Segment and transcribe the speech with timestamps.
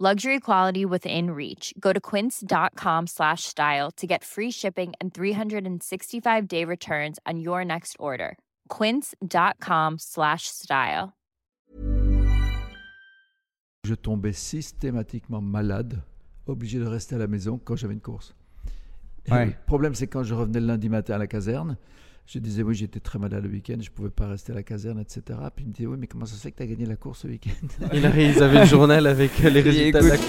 [0.00, 1.72] Luxury quality within reach.
[1.78, 7.94] Go to quince.com slash style to get free shipping and 365-day returns on your next
[8.00, 8.36] order.
[8.68, 11.12] quince.com slash style.
[13.84, 16.02] Je tombais systématiquement malade,
[16.48, 18.34] obligé de rester à la maison quand j'avais une course.
[19.30, 19.46] Ouais.
[19.46, 21.76] Le problème, c'est quand je revenais le lundi matin à la caserne,
[22.26, 24.62] je disais, oui, j'étais très malade le week-end, je ne pouvais pas rester à la
[24.62, 25.22] caserne, etc.
[25.54, 26.96] Puis il me disait, oui, mais comment ça se fait que tu as gagné la
[26.96, 27.66] course ce week-end?
[27.92, 30.28] Il arrive, ils avaient le journal avec euh, les résultats de la écoute.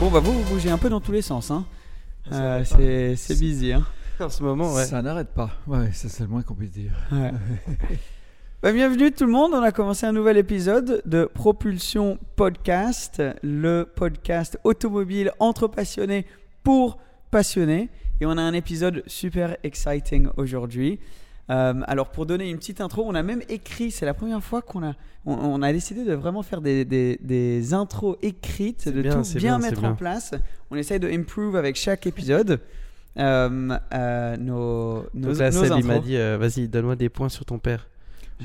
[0.00, 1.50] Bon, bah vous, vous bougez un peu dans tous les sens.
[1.50, 1.66] Hein.
[2.32, 3.72] Euh, c'est c'est busy.
[3.74, 3.84] Hein.
[4.18, 4.86] en ce moment, ouais.
[4.86, 5.50] Ça n'arrête pas.
[5.66, 6.92] Ouais, ça c'est le moins qu'on puisse dire.
[7.12, 7.32] Ouais.
[8.62, 13.84] Bah, bienvenue tout le monde, on a commencé un nouvel épisode de Propulsion Podcast, le
[13.84, 16.26] podcast automobile entre passionnés
[16.62, 16.98] pour
[17.30, 17.88] passionnés.
[18.20, 20.98] Et on a un épisode super exciting aujourd'hui.
[21.48, 24.60] Euh, alors pour donner une petite intro, on a même écrit, c'est la première fois
[24.60, 24.92] qu'on a,
[25.24, 29.38] on, on a décidé de vraiment faire des, des- des intros écrites, de bien, tout
[29.38, 30.32] bien, mettre en place.
[30.70, 32.60] On essaye de improve avec chaque épisode.
[33.18, 36.04] euh, euh, nos, nos, Donc là, nos il m'a intros.
[36.04, 37.88] dit, euh, vas-y, donne-moi des points sur ton père.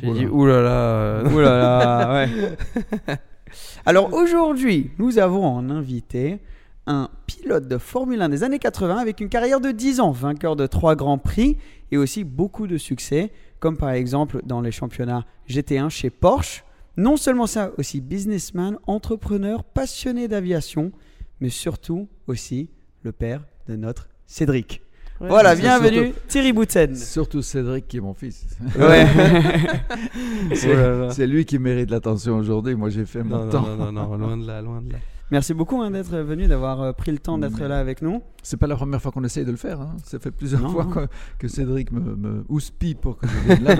[0.01, 0.69] J'ai dit, oulala.
[0.69, 3.16] euh, Ouh là là, ouais.
[3.85, 6.39] Alors aujourd'hui, nous avons en invité
[6.88, 10.56] un pilote de Formule 1 des années 80 avec une carrière de 10 ans, vainqueur
[10.56, 11.57] de 3 grands prix
[11.91, 16.63] et aussi beaucoup de succès, comme par exemple dans les championnats GT1 chez Porsche.
[16.97, 20.91] Non seulement ça, aussi businessman, entrepreneur, passionné d'aviation,
[21.39, 22.69] mais surtout aussi
[23.03, 24.81] le père de notre Cédric.
[25.22, 26.94] Ouais, voilà, bienvenue Thierry Boutsen.
[26.96, 28.46] Surtout Cédric qui est mon fils.
[28.78, 29.08] Ouais.
[30.56, 32.76] C'est Oh c'est lui qui mérite l'attention aujourd'hui.
[32.76, 33.62] Moi, j'ai fait mon Non, temps.
[33.62, 35.00] non, non, non, loin de là, loin de là.
[35.31, 38.22] Merci beaucoup hein, d'être venu, d'avoir euh, pris le temps d'être Mais- là avec nous.
[38.44, 39.80] C'est pas la première fois qu'on essaye de le faire.
[39.81, 39.96] hein.
[40.04, 40.92] Ça fait plusieurs Non, fois non.
[40.92, 41.00] que,
[41.40, 43.75] que Cédric me, me houspille pour que je vienne là.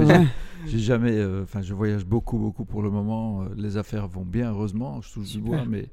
[0.66, 1.12] j'ai- J'ai jamais.
[1.18, 3.42] euh, Enfin, je voyage beaucoup, beaucoup pour le moment.
[3.44, 5.02] Euh, Les affaires vont bien, heureusement.
[5.02, 5.90] Je touche du bois, mais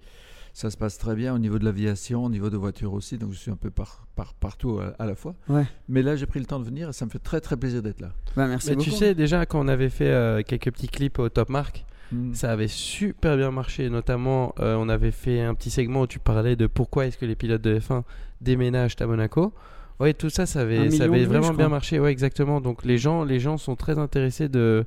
[0.53, 3.17] ça se passe très bien au niveau de l'aviation, au niveau de voitures aussi.
[3.19, 5.35] Donc, je suis un peu par, par- partout à, à la fois.
[5.49, 5.65] Ouais.
[5.89, 7.83] Mais là, j'ai pris le temps de venir et ça me fait très, très plaisir
[7.83, 8.13] d'être là.
[8.37, 8.91] Bah, merci Mais beaucoup.
[8.91, 12.35] tu sais, déjà, quand on avait fait euh, quelques petits clips au Top Mark, Mm.
[12.35, 13.89] ça avait super bien marché.
[13.89, 17.25] Notamment, euh, on avait fait un petit segment où tu parlais de pourquoi est-ce que
[17.25, 18.03] les pilotes de F1
[18.43, 19.55] déménagent à Monaco.
[19.99, 21.99] Ouais, tout ça, ça avait, ça avait vraiment bien marché.
[22.01, 22.61] Ouais, exactement.
[22.61, 24.85] Donc les gens, les gens sont très intéressés de,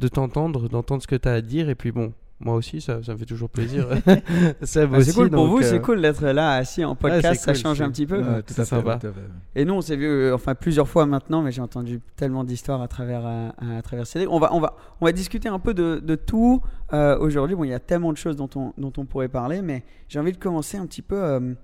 [0.00, 1.70] de t'entendre, d'entendre ce que tu as à dire.
[1.70, 3.88] Et puis bon, moi aussi, ça, ça me fait toujours plaisir.
[4.06, 7.60] Bah, c'est cool pour vous, euh, c'est cool d'être là assis en podcast, ça cool,
[7.60, 8.18] change un petit peu.
[8.18, 8.98] Ouais, tout à fait, sympa.
[8.98, 9.20] tout à fait.
[9.54, 12.82] Et nous, on s'est vu euh, enfin plusieurs fois maintenant, mais j'ai entendu tellement d'histoires
[12.82, 13.48] à travers euh,
[13.78, 14.30] à, travers Cédric.
[14.30, 17.56] On va on va on va discuter un peu de, de tout euh, aujourd'hui.
[17.56, 20.18] Bon, il y a tellement de choses dont on dont on pourrait parler, mais j'ai
[20.18, 21.54] envie de commencer un petit peu euh,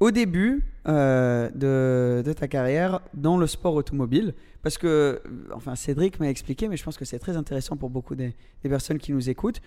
[0.00, 5.22] au début euh, de, de ta carrière dans le sport automobile, parce que
[5.54, 8.68] enfin Cédric m'a expliqué, mais je pense que c'est très intéressant pour beaucoup des, des
[8.68, 9.60] personnes qui nous écoutent.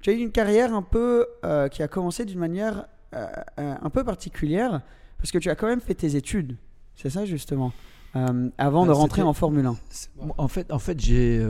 [0.00, 3.26] Tu as eu une carrière un peu euh, qui a commencé d'une manière euh,
[3.58, 4.80] euh, un peu particulière,
[5.18, 6.56] parce que tu as quand même fait tes études.
[6.96, 7.72] C'est ça justement.
[8.16, 9.76] Euh, avant de Ah, rentrer en Formule 1.
[9.90, 10.08] C'est-
[10.38, 11.44] En fait, en fait j'ai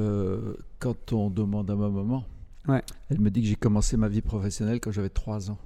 [0.79, 2.25] quand on demande à ma maman,
[2.69, 2.83] Ouais.
[3.11, 5.59] elle me dit que j'ai commencé ma vie professionnelle quand j'avais 3 ans.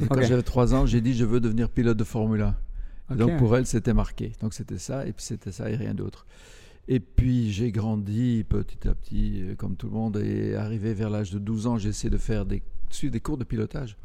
[0.00, 2.48] Et Quand j'avais 3 ans, j'ai dit je veux devenir pilote de Formule 1.
[2.48, 3.18] Et Ok.
[3.18, 4.32] Donc pour elle, c'était marqué.
[4.40, 6.24] Donc c'était ça, et puis c'était ça et rien d'autre.
[6.88, 11.10] Et puis j'ai grandi petit à petit, euh, comme tout le monde, et arrivé vers
[11.10, 13.96] l'âge de 12 ans, j'ai essayé de faire des, suivre des cours de pilotage.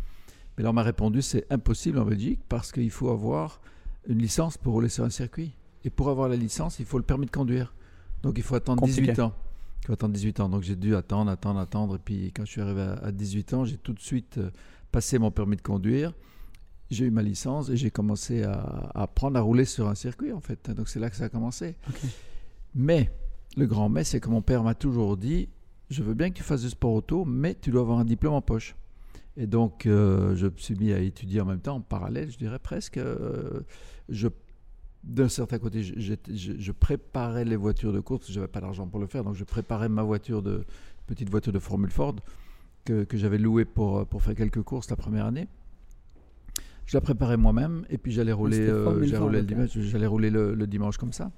[0.57, 3.61] Mais là, on m'a répondu c'est impossible en Belgique parce qu'il faut avoir
[4.07, 5.51] une licence pour rouler sur un circuit.
[5.83, 7.73] Et pour avoir la licence, il faut le permis de conduire.
[8.23, 9.01] Donc il faut attendre Compliqué.
[9.01, 9.33] 18 ans.
[9.81, 10.49] Il faut attendre 18 ans.
[10.49, 11.95] Donc j'ai dû attendre, attendre, attendre.
[11.95, 14.49] Et puis quand je suis arrivé à, à 18 ans, j'ai tout de suite euh,
[14.91, 16.13] passé mon permis de conduire.
[16.89, 20.31] J'ai eu ma licence et j'ai commencé à, à apprendre à rouler sur un circuit
[20.31, 20.69] en fait.
[20.71, 21.75] Donc c'est là que ça a commencé.
[22.75, 23.11] Mais
[23.55, 25.49] le grand mais, c'est que mon père m'a toujours dit
[25.89, 28.33] je veux bien que tu fasses du sport auto, mais tu dois avoir un diplôme
[28.33, 28.75] en poche.
[29.37, 32.37] Et donc, euh, je me suis mis à étudier en même temps, en parallèle, je
[32.37, 32.97] dirais presque.
[32.97, 33.61] Euh,
[34.09, 34.27] je,
[35.03, 38.59] d'un certain côté, je, j'étais- je- je préparais les voitures de course, je n'avais pas
[38.59, 40.65] d'argent pour le faire, donc je préparais ma voiture de
[41.05, 42.15] petite voiture de Formule Ford
[42.83, 45.47] que, que j'avais louée pour, pour faire quelques courses la première année.
[46.85, 49.47] Je la préparais moi-même et puis j'allais rouler, euh, j'allais rouler le ok.
[49.47, 51.31] dimanche, j'allais rouler le, le dimanche comme ça.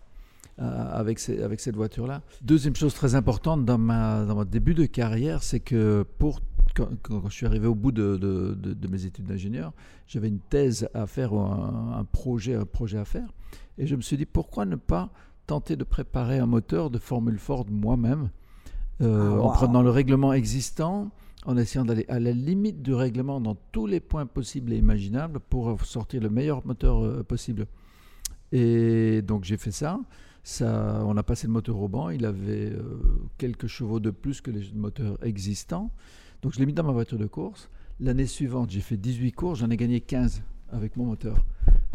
[0.60, 2.22] Euh, avec, ces- avec cette voiture-là.
[2.42, 6.40] Deuxième chose très importante dans, ma, dans mon début de carrière, c'est que pour,
[6.76, 9.72] quand, quand je suis arrivé au bout de, de- de- de mes études d'ingénieur,
[10.08, 13.32] j'avais une thèse à faire, ou un, un projet, un projet à faire.
[13.78, 15.10] Et je me suis dit, pourquoi ne pas
[15.48, 18.30] tenter de préparer un moteur de Formule Ford moi-même,
[19.02, 21.10] euh, Ah, en prenant le règlement existant,
[21.46, 25.40] en essayant d'aller à la limite du règlement dans tous les points possibles et imaginables
[25.40, 27.66] pour sortir le meilleur moteur euh, possible.
[28.52, 30.00] Et donc j'ai fait ça.
[30.44, 31.04] Ça.
[31.06, 32.10] On a passé le moteur au banc.
[32.10, 33.00] Il avait euh,
[33.38, 35.92] quelques chevaux de plus que les moteurs existants.
[36.42, 37.70] Donc je l'ai mis dans ma voiture de course.
[38.00, 39.60] L'année suivante, j'ai fait 18 courses.
[39.60, 40.42] J'en ai gagné 15
[40.72, 41.44] avec mon moteur.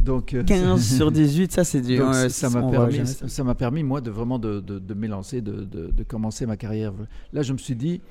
[0.00, 1.96] Donc, euh, 15 sur 18, ça c'est du.
[1.96, 3.44] donc, ça m'a permis, ça.
[3.44, 6.92] m'a permis moi de vraiment de, de, de m'élancer, de, de, commencer ma carrière.
[7.32, 8.02] Là, je me suis dit,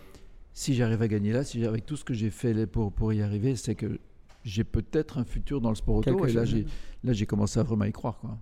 [0.54, 3.22] si j'arrive à gagner là, si avec tout ce que j'ai fait pour, pour y
[3.22, 4.00] arriver, c'est que
[4.44, 6.16] j'ai peut-être un futur dans le sport auto.
[6.16, 6.66] Quelque et là, j'ai
[7.04, 8.18] là, j'ai commencé à vraiment y croire.
[8.18, 8.38] Quoi.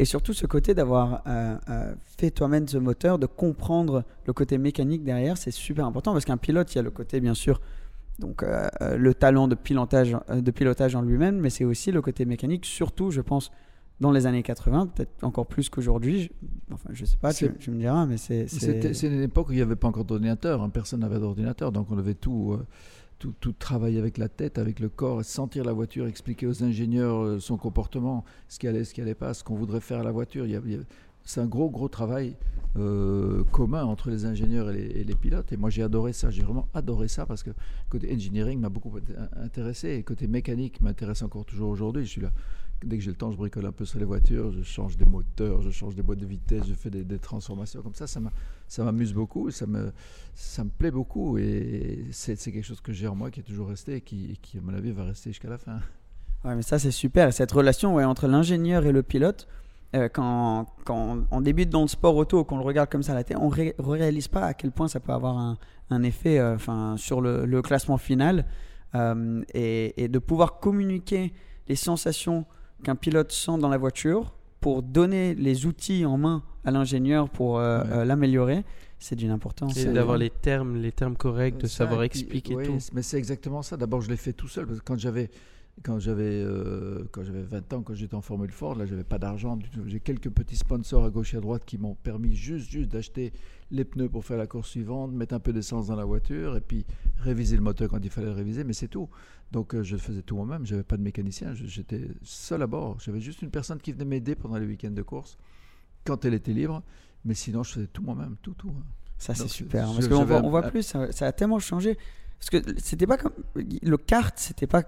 [0.00, 4.56] Et surtout ce côté d'avoir euh, euh, fait toi-même ce moteur, de comprendre le côté
[4.56, 7.60] mécanique derrière, c'est super important parce qu'un pilote, il y a le côté bien sûr,
[8.18, 8.66] donc euh,
[8.96, 13.10] le talent de pilotage, de pilotage en lui-même, mais c'est aussi le côté mécanique, surtout
[13.10, 13.50] je pense
[14.00, 16.30] dans les années 80, peut-être encore plus qu'aujourd'hui.
[16.72, 18.46] Enfin, je sais pas, tu, me diras, mais c'est.
[18.48, 21.90] c'est- une époque où il n'y avait pas encore d'ordinateur, hein, personne n'avait d'ordinateur, donc
[21.90, 22.66] on devait tout, euh,
[23.20, 27.22] tout, tout travailler avec la tête, avec le corps, sentir la voiture, expliquer aux ingénieurs
[27.22, 30.02] euh, son comportement, ce qui allait, ce qui allait pas, ce qu'on voudrait faire à
[30.02, 30.46] la voiture.
[30.46, 30.78] Il y a-
[31.22, 32.34] c'est un gros, gros travail
[32.76, 35.52] euh, commun entre les ingénieurs et les, pilotes.
[35.52, 36.30] Et moi, j'ai adoré ça.
[36.30, 37.50] J'ai vraiment adoré ça parce que
[37.90, 42.04] côté engineering m'a beaucoup int- intéressé et côté mécanique m'intéresse encore toujours aujourd'hui.
[42.06, 42.32] Je suis là.
[42.82, 45.04] Dès que j'ai le temps, je bricole un peu sur les voitures, je change des
[45.04, 48.06] moteurs, je change des boîtes de vitesse, je fais des, transformations comme ça.
[48.06, 48.32] Ça m'a-
[48.68, 49.92] ça m'amuse beaucoup, ça me,
[50.78, 54.00] plaît beaucoup et c'est quelque chose que j'ai en moi qui est toujours resté et
[54.00, 55.80] qui, à mon avis, va rester jusqu'à la fin.
[56.44, 57.28] Ouais, mais ça c'est super.
[57.28, 59.46] Et Cette relation ouais, entre l'ingénieur et le pilote,
[59.94, 63.24] euh, quand, on débute dans le sport auto, qu'on le regarde comme ça à la
[63.24, 65.56] télé, on ne réalise pas à quel point ça peut avoir
[65.90, 66.56] un, effet euh,
[66.96, 68.46] sur le, classement final.
[68.96, 71.32] Euh, et de pouvoir communiquer
[71.68, 72.46] les sensations
[72.82, 77.58] qu'un pilote sent dans la voiture pour donner les outils en main à l'ingénieur pour
[77.58, 77.86] euh, Ouais.
[77.92, 78.64] euh, l'améliorer,
[78.98, 79.76] c'est d'une importance.
[79.78, 82.78] Et euh, d'avoir les termes, les termes corrects, de Ça, savoir expliquer oui, tout.
[82.92, 83.76] Mais c'est exactement ça.
[83.78, 85.30] D'abord, je l'ai fait tout seul parce que quand j'avais
[85.82, 89.18] quand j'avais euh, quand j'avais 20 ans, quand j'étais en Formule Ford, là, j'avais pas
[89.18, 89.80] d'argent du tout.
[89.86, 93.32] J'ai quelques petits sponsors à gauche et à droite qui m'ont permis juste juste d'acheter
[93.70, 96.60] les pneus pour faire la course suivante, mettre un peu d'essence dans la voiture et
[96.60, 96.84] puis
[97.18, 99.08] réviser le moteur quand il fallait le réviser, mais c'est tout.
[99.52, 102.98] Donc euh, je faisais tout moi-même, j'avais pas de mécanicien, j'étais seul à bord.
[103.00, 105.38] J'avais juste une personne qui venait m'aider pendant les week-ends de course
[106.04, 106.82] quand elle était libre,
[107.24, 108.68] mais sinon je faisais tout moi-même, tout tout.
[108.70, 108.84] hein.
[109.18, 109.84] Ça, c'est super.
[109.92, 111.98] Parce qu'on voit, on voit plus, ça, ça a tellement changé.
[112.38, 113.32] Parce que c'était pas comme.
[113.54, 114.82] Le kart, c'était pas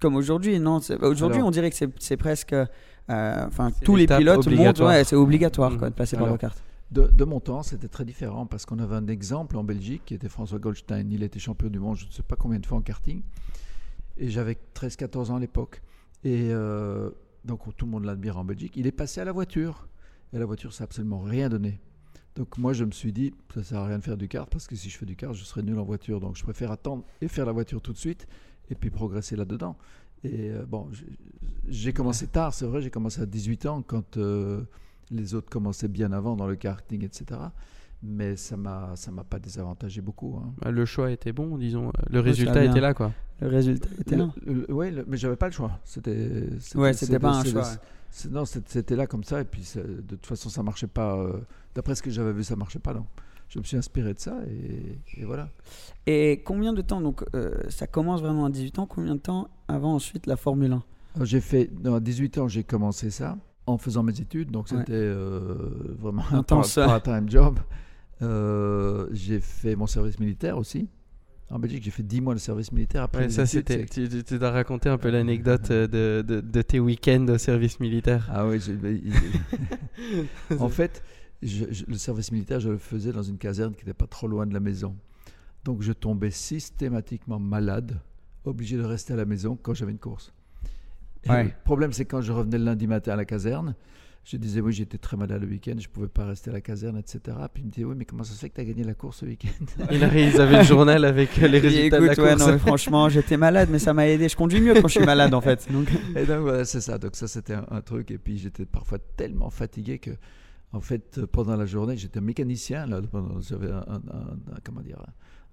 [0.00, 0.58] comme aujourd'hui.
[0.60, 2.52] Non, C'est- aujourd'hui, on dirait que c'est- presque.
[2.52, 2.66] euh,
[3.46, 4.46] Enfin, tous les pilotes montent.
[4.46, 4.90] obligatoire.
[4.90, 5.92] Ouais, c'est obligatoire quoi, Mhm.
[5.92, 6.62] de passer par kart.
[6.92, 10.14] De, de mon temps, c'était très différent parce qu'on avait un exemple en Belgique qui
[10.14, 11.08] était François Goldstein.
[11.10, 13.22] Il était champion du monde, je ne sais pas combien de fois en karting.
[14.16, 15.82] Et j'avais 13-14 ans à l'époque.
[16.24, 17.10] Et euh,
[17.44, 18.72] donc tout le monde l'admire en Belgique.
[18.76, 19.88] Il est passé à la voiture.
[20.32, 21.80] Et la voiture, ça n'a absolument rien donné.
[22.36, 24.48] Donc moi, je me suis dit, ça ne sert à rien de faire du kart
[24.48, 26.20] parce que si je fais du kart, je serai nul en voiture.
[26.20, 28.26] Donc je préfère attendre et faire la voiture tout de suite
[28.70, 29.76] et puis progresser là-dedans.
[30.24, 30.88] Et euh, bon,
[31.68, 34.62] j'ai- commencé tard, c'est vrai, j'ai commencé à 18 ans quand euh,
[35.10, 37.40] les autres commençaient bien avant dans le karting, etc.
[38.02, 40.38] Mais ça m'a ça m'a pas désavantagé beaucoup.
[40.42, 40.54] hein.
[40.62, 41.92] Bah, Le choix était bon, disons.
[42.08, 43.12] Le ça résultat était là, quoi.
[43.40, 44.30] Le résultat était là.
[44.46, 45.78] Le- le- le- mais j'avais pas le choix.
[45.84, 47.66] C'était Ouais, c'était pas un choix.
[48.30, 51.16] Non, c'était là comme ça et puis de toute façon ça marchait pas.
[51.16, 51.40] euh,
[51.74, 52.92] D'après ce que j'avais vu, ça marchait pas.
[52.94, 53.06] Donc
[53.50, 55.50] je me suis inspiré de ça et, et voilà.
[56.06, 58.86] Et combien de temps Donc, euh, ça commence vraiment à 18 ans.
[58.86, 60.82] Combien de temps avant ensuite la Formule 1
[61.16, 64.70] Alors, J'ai fait non, à 18 ans, j'ai commencé ça en faisant mes études, donc
[64.70, 64.78] Ouais.
[64.78, 65.54] c'était euh,
[65.98, 66.74] vraiment un Intense.
[66.76, 67.58] part- part-time job.
[68.22, 70.88] Euh, j'ai fait mon service militaire aussi.
[71.50, 74.22] En Belgique, j'ai fait 10 mois de service militaire après Ouais, les ça, études, c'était.
[74.22, 78.28] Tu, dois raconter un peu l'anecdote euh, de, de, de tes week-ends au service militaire.
[78.32, 78.60] Ah oui,
[80.58, 81.02] en fait,
[81.42, 84.28] je- je- le service militaire, je le faisais dans une caserne qui n'était pas trop
[84.28, 84.96] loin de la maison.
[85.64, 87.98] Donc je tombais systématiquement malade,
[88.44, 90.32] obligé de rester à la maison quand j'avais une course.
[91.24, 91.44] Et Ouais.
[91.44, 93.74] Le problème, c'est quand je revenais le lundi matin à la caserne,
[94.24, 96.60] je disais, oui, j'étais très malade le week-end, je ne pouvais pas rester à la
[96.60, 97.20] caserne, etc.
[97.52, 98.92] Puis il me disait, oui, mais comment ça se fait que tu as gagné la
[98.94, 99.48] course ce week-end?
[99.90, 102.46] Il ils avaient le journal avec les résultats Écoute, de la ouais, course.
[102.46, 104.28] non, mais franchement, j'étais malade, mais ça m'a aidé.
[104.28, 105.70] Je conduis mieux quand je suis malade, en fait.
[105.72, 106.98] Donc, Et donc voilà, c'est ça.
[106.98, 108.10] Donc ça, c'était un, un truc.
[108.10, 110.10] Et puis j'étais parfois tellement fatigué que,
[110.72, 112.86] en fait, pendant la journée, j'étais mécanicien.
[112.86, 113.00] Là,
[113.40, 115.02] j'avais un, un- un- un- comment dire,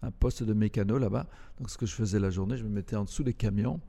[0.01, 1.27] un, poste de mécano là-bas.
[1.59, 3.79] Donc ce que je faisais la journée, je me mettais en dessous des camions.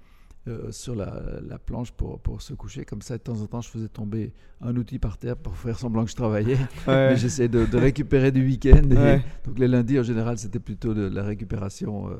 [0.47, 2.87] euh, sur la, la planche pour, pour se coucher.
[2.87, 4.33] Comme ça, de temps en temps, je faisais tomber
[4.63, 6.55] un outil par terre pour faire semblant que je travaillais.
[6.87, 7.11] ouais.
[7.11, 8.89] Mais j'essayais de, de récupérer du week-end.
[8.91, 9.23] Ouais.
[9.45, 12.17] Donc les lundis, en général, c'était plutôt de la récupération euh,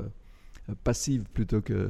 [0.83, 1.89] passive plutôt que,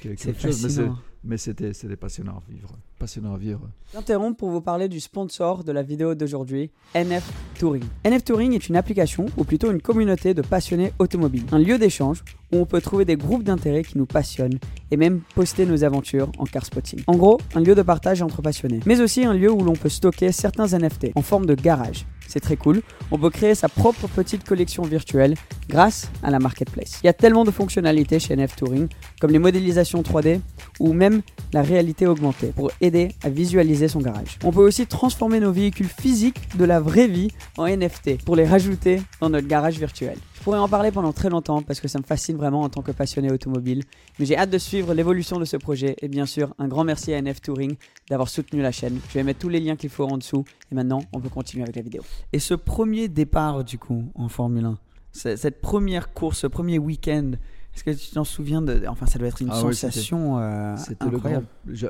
[0.00, 0.60] quelque chose.
[0.88, 0.90] Mais.
[1.26, 2.70] Mais c'était c'était passionnant à vivre.
[2.98, 3.60] Passionnant à vivre.
[3.92, 7.84] J'interromps pour vous parler du sponsor de la vidéo d'aujourd'hui, NF Touring.
[8.04, 11.44] NF Touring est une application, ou plutôt une communauté de passionnés automobiles.
[11.52, 14.58] Un lieu d'échange où on peut trouver des groupes d'intérêt qui nous passionnent
[14.90, 17.02] et même poster nos aventures en car spotting.
[17.06, 18.80] En gros, un lieu de partage entre passionnés.
[18.86, 22.06] Mais aussi un lieu où l'on peut stocker certains NFT en forme de garage.
[22.28, 22.82] C'est très cool.
[23.10, 25.34] On peut créer sa propre petite collection virtuelle
[25.68, 27.00] grâce à la marketplace.
[27.02, 28.88] Il y a tellement de fonctionnalités chez NF Touring,
[29.20, 30.40] comme les modélisations 3D
[30.80, 34.38] ou même la réalité augmentée pour aider à visualiser son garage.
[34.44, 38.46] On peut aussi transformer nos véhicules physiques de la vraie vie en NFT pour les
[38.46, 40.18] rajouter dans notre garage virtuel.
[40.46, 42.92] Pourrais en parler pendant très longtemps parce que ça me fascine vraiment en tant que
[42.92, 43.82] passionné automobile,
[44.20, 47.12] mais j'ai hâte de suivre l'évolution de ce projet et bien sûr un grand merci
[47.12, 47.74] à NF Touring
[48.08, 49.00] d'avoir soutenu la chaîne.
[49.08, 51.64] Je vais mettre tous les liens qu'il faut en dessous et maintenant on peut continuer
[51.64, 52.02] avec la vidéo.
[52.32, 54.78] Et ce premier départ du coup en Formule 1,
[55.10, 57.32] c'est- cette première course, ce premier week-end,
[57.74, 58.84] est-ce que tu t'en souviens de...
[58.86, 61.16] Enfin ça doit être une Ah oui, c'était- sensation euh, C'était le grand.
[61.16, 61.46] incroyable.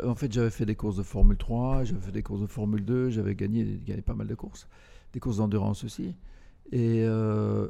[0.09, 2.87] En fait, j'avais fait des courses de Formule 3, j'avais fait des courses de Formule
[2.87, 4.67] 2, j'avais gagné, gagné pas mal de courses,
[5.13, 6.15] des courses d'endurance aussi.
[6.73, 7.69] Et euh,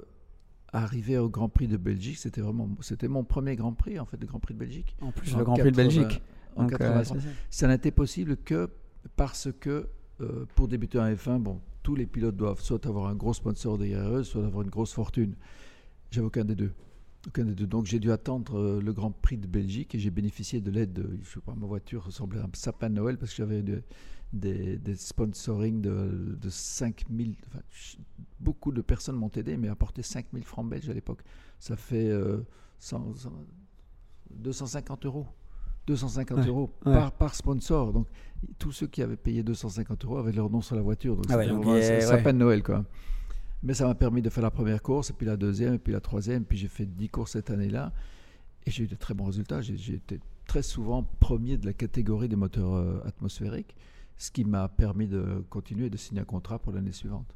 [0.76, 4.18] arrivé au Grand Prix de Belgique, c'était vraiment, c'était mon premier Grand Prix en fait,
[4.20, 4.96] le Grand Prix de Belgique.
[5.00, 6.22] En plus, En le Grand Prix de 80 Belgique.
[6.56, 7.04] En euh, 83.
[7.04, 7.34] c'est ça.
[7.50, 8.70] ça n'a été possible que
[9.16, 9.88] parce que
[10.20, 13.78] euh, pour débuter en F1, bon, tous les pilotes doivent soit avoir un gros sponsor
[13.78, 15.34] derrière eux, soit avoir une grosse fortune.
[16.10, 16.72] J'avais aucun des deux.
[17.34, 17.66] Des.
[17.66, 20.92] Donc j'ai dû attendre euh, le Grand Prix de Belgique et j'ai bénéficié de l'aide
[20.92, 23.62] de, je sais pas, ma voiture ressemblait à un sapin de Noël parce que j'avais
[23.62, 23.82] de-
[24.32, 27.98] des, des sponsoring de, de 5000, enfin, ch-
[28.40, 31.22] beaucoup de personnes m'ont aidé, mais apporté 5000 francs belges à l'époque.
[31.58, 32.42] Ça fait euh,
[32.78, 33.32] 100 100
[34.30, 35.26] 250 euros.
[35.86, 36.92] 250 Ouais, euros ouais.
[36.92, 37.92] Par, par sponsor.
[37.92, 38.08] Donc,
[38.58, 41.14] tous ceux qui avaient payé 250 euros avaient leur nom sur la voiture.
[41.16, 41.36] Donc, Ah
[41.82, 42.84] c'était un sapin de Noël, quoi.
[43.62, 45.92] Mais ça m'a permis de faire la première course, et puis la deuxième, et puis
[45.92, 46.44] la troisième.
[46.44, 47.92] Puis j'ai fait 10 courses cette année-là.
[48.66, 49.60] Et j'ai eu de très bons résultats.
[49.60, 53.74] J'ai été très souvent premier de la catégorie des moteurs euh, atmosphériques,
[54.16, 57.26] ce qui m'a permis de continuer et de signer un contrat pour l'année suivante.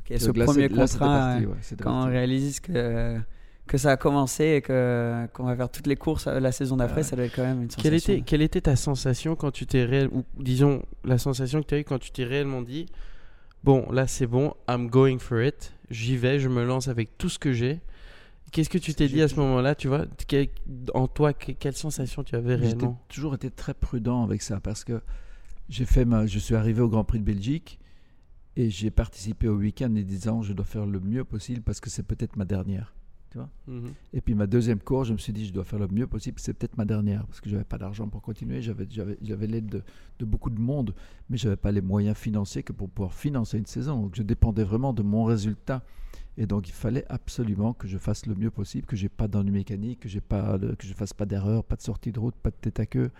[0.00, 3.20] Ok, ce là, premier là, contrat, parti, ouais, c'était quand on réalise que,
[3.68, 6.76] que ça a commencé et que, qu'on va faire toutes les courses euh, la saison
[6.76, 7.02] d'après, Ouais.
[7.04, 7.82] ça doit être quand même une sensation.
[7.82, 11.74] Quelle était, quelle était ta sensation quand tu t'es ou disons la sensation que tu
[11.74, 12.86] as eu quand tu t'es réellement dit
[13.64, 14.54] bon là c'est bon.
[14.68, 15.72] I'm going for it.
[15.90, 17.80] J'y vais je me lance avec tout ce que j'ai.
[18.50, 20.04] Qu'est-ce que tu t'es J'ai dit à ce moment-là tu vois?
[20.94, 23.00] En toi que- quelle sensation tu avais réellement?
[23.08, 25.00] toujours été très prudent avec ça parce que
[25.68, 27.78] j'ai fait ma, je suis arrivé au Grand Prix de Belgique
[28.56, 31.88] et j'ai participé au week-end en disant je dois faire le mieux possible parce que
[31.88, 32.94] c'est peut-être ma dernière.
[33.66, 33.92] Mhm.
[34.12, 36.38] Et puis ma deuxième course, je me suis dit je dois faire le mieux possible,
[36.40, 39.82] c'est peut-être ma dernière parce que j'avais pas d'argent pour continuer, j'avais l'aide de,
[40.18, 40.94] de beaucoup de monde,
[41.30, 44.02] mais j'avais pas les moyens financiers que pour pouvoir financer une saison.
[44.02, 45.82] Donc je dépendais vraiment de mon résultat.
[46.38, 49.50] Et donc il fallait absolument que je fasse le mieux possible, que j'ai pas d'ennui
[49.50, 52.50] mécanique, que pas de- que je fasse pas d'erreur, pas de sortie de route, pas
[52.50, 53.10] de tête à queue,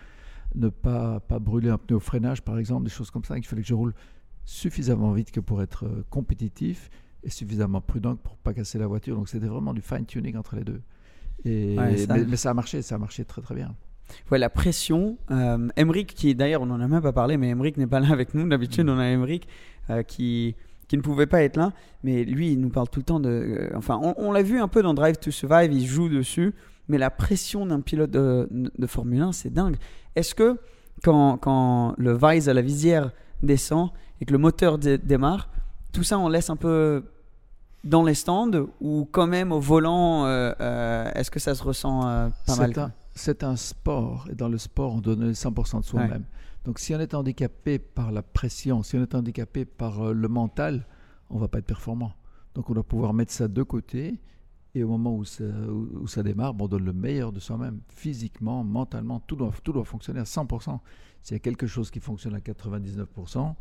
[0.55, 3.37] ne pas pas brûler un pneu au freinage par exemple, des choses comme ça.
[3.37, 3.93] Il fallait que je roule
[4.45, 6.89] suffisamment vite que pour être euh, compétitif
[7.23, 9.15] et suffisamment prudent pour pas casser la voiture.
[9.15, 10.81] Donc c'était vraiment du fine tuning entre les deux.
[11.45, 13.75] Et Ouais, ça- mais, mais ça a marché, ça a marché très très bien.
[14.31, 15.17] Ouais, la pression.
[15.31, 18.09] Euh, Emric, qui d'ailleurs, on n'en a même pas parlé, mais Emric n'est pas là
[18.11, 18.47] avec nous.
[18.47, 19.47] D'habitude, on a Emric
[19.89, 20.55] euh, qui,
[20.87, 21.71] qui ne pouvait pas être là.
[22.03, 23.29] Mais lui, il nous parle tout le temps de.
[23.29, 26.53] euh, enfin, on, on l'a vu un peu dans Drive to Survive, il joue dessus.
[26.89, 29.77] Mais la pression d'un pilote de, de Formule 1, c'est dingue.
[30.17, 30.57] Est-ce que
[31.01, 33.11] quand, quand le vise à la visière
[33.41, 33.89] descend
[34.21, 35.49] et que le moteur dé- démarre,
[35.93, 37.03] tout ça, on laisse un peu
[37.83, 42.07] dans les stands ou quand même au volant, euh, euh, est-ce que ça se ressent
[42.07, 45.85] euh, pas mal C'est un, sport, et dans le sport, on donne les 100% de
[45.85, 46.23] soi-même.
[46.65, 50.85] Donc si on est handicapé par la pression, si on est handicapé par le mental,
[51.29, 52.13] on va pas être performant.
[52.55, 54.19] Donc on doit pouvoir mettre ça de côté,
[54.75, 57.39] et au moment où ça, où, où ça démarre, bon, on donne le meilleur de
[57.39, 60.79] soi-même, physiquement, mentalement, tout doit, tout doit fonctionner à 100%.
[61.21, 63.55] S'il y a quelque chose qui fonctionne à 99%,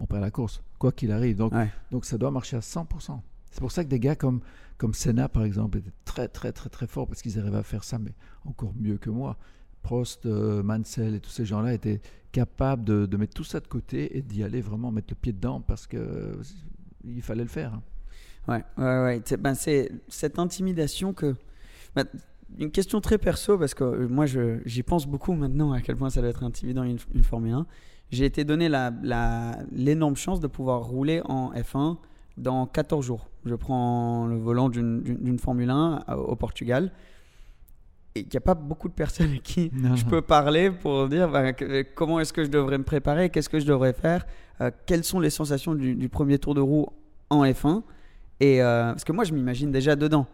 [0.00, 1.36] on perd la course, quoi qu'il arrive.
[1.36, 1.70] Donc, Ouais.
[1.90, 3.20] donc ça doit marcher à 100%.
[3.52, 4.40] C'est pour ça que des gars comme,
[4.78, 7.84] comme Senna, par exemple, étaient très, très, très, très forts parce qu'ils arrivaient à faire
[7.84, 8.12] ça, mais
[8.44, 9.36] encore mieux que moi.
[9.82, 12.00] Prost, euh, Mansell et tous ces gens-là étaient
[12.32, 15.32] capables de, de mettre tout ça de côté et d'y aller vraiment mettre le pied
[15.32, 16.34] dedans parce que euh,
[17.20, 17.74] fallait le faire.
[17.74, 17.82] hein.
[18.48, 19.22] Ouais, ouais, ouais.
[19.24, 21.34] C'est ben, cette intimidation que.
[21.94, 22.04] ben,
[22.58, 26.10] une question très perso, parce que euh, moi, j'y pense beaucoup maintenant à quel point
[26.10, 27.66] ça doit être intimidant une, une Formule 1.
[28.10, 31.96] J'ai été donné la- la- l'énorme chance de pouvoir rouler en F1
[32.36, 33.28] dans 14 jours.
[33.44, 36.92] Je prends le volant d'une- Formule 1 à- au Portugal.
[38.14, 41.08] Et il n'y a pas beaucoup de personnes à qui Non, je peux parler pour
[41.08, 44.26] dire ben, que- comment est-ce que je devrais me préparer, qu'est-ce que je devrais faire,
[44.60, 46.86] euh, quelles sont les sensations du, du premier tour de roue
[47.30, 47.82] en F1.
[48.40, 50.26] Et, euh, parce que moi, je m'imagine déjà dedans.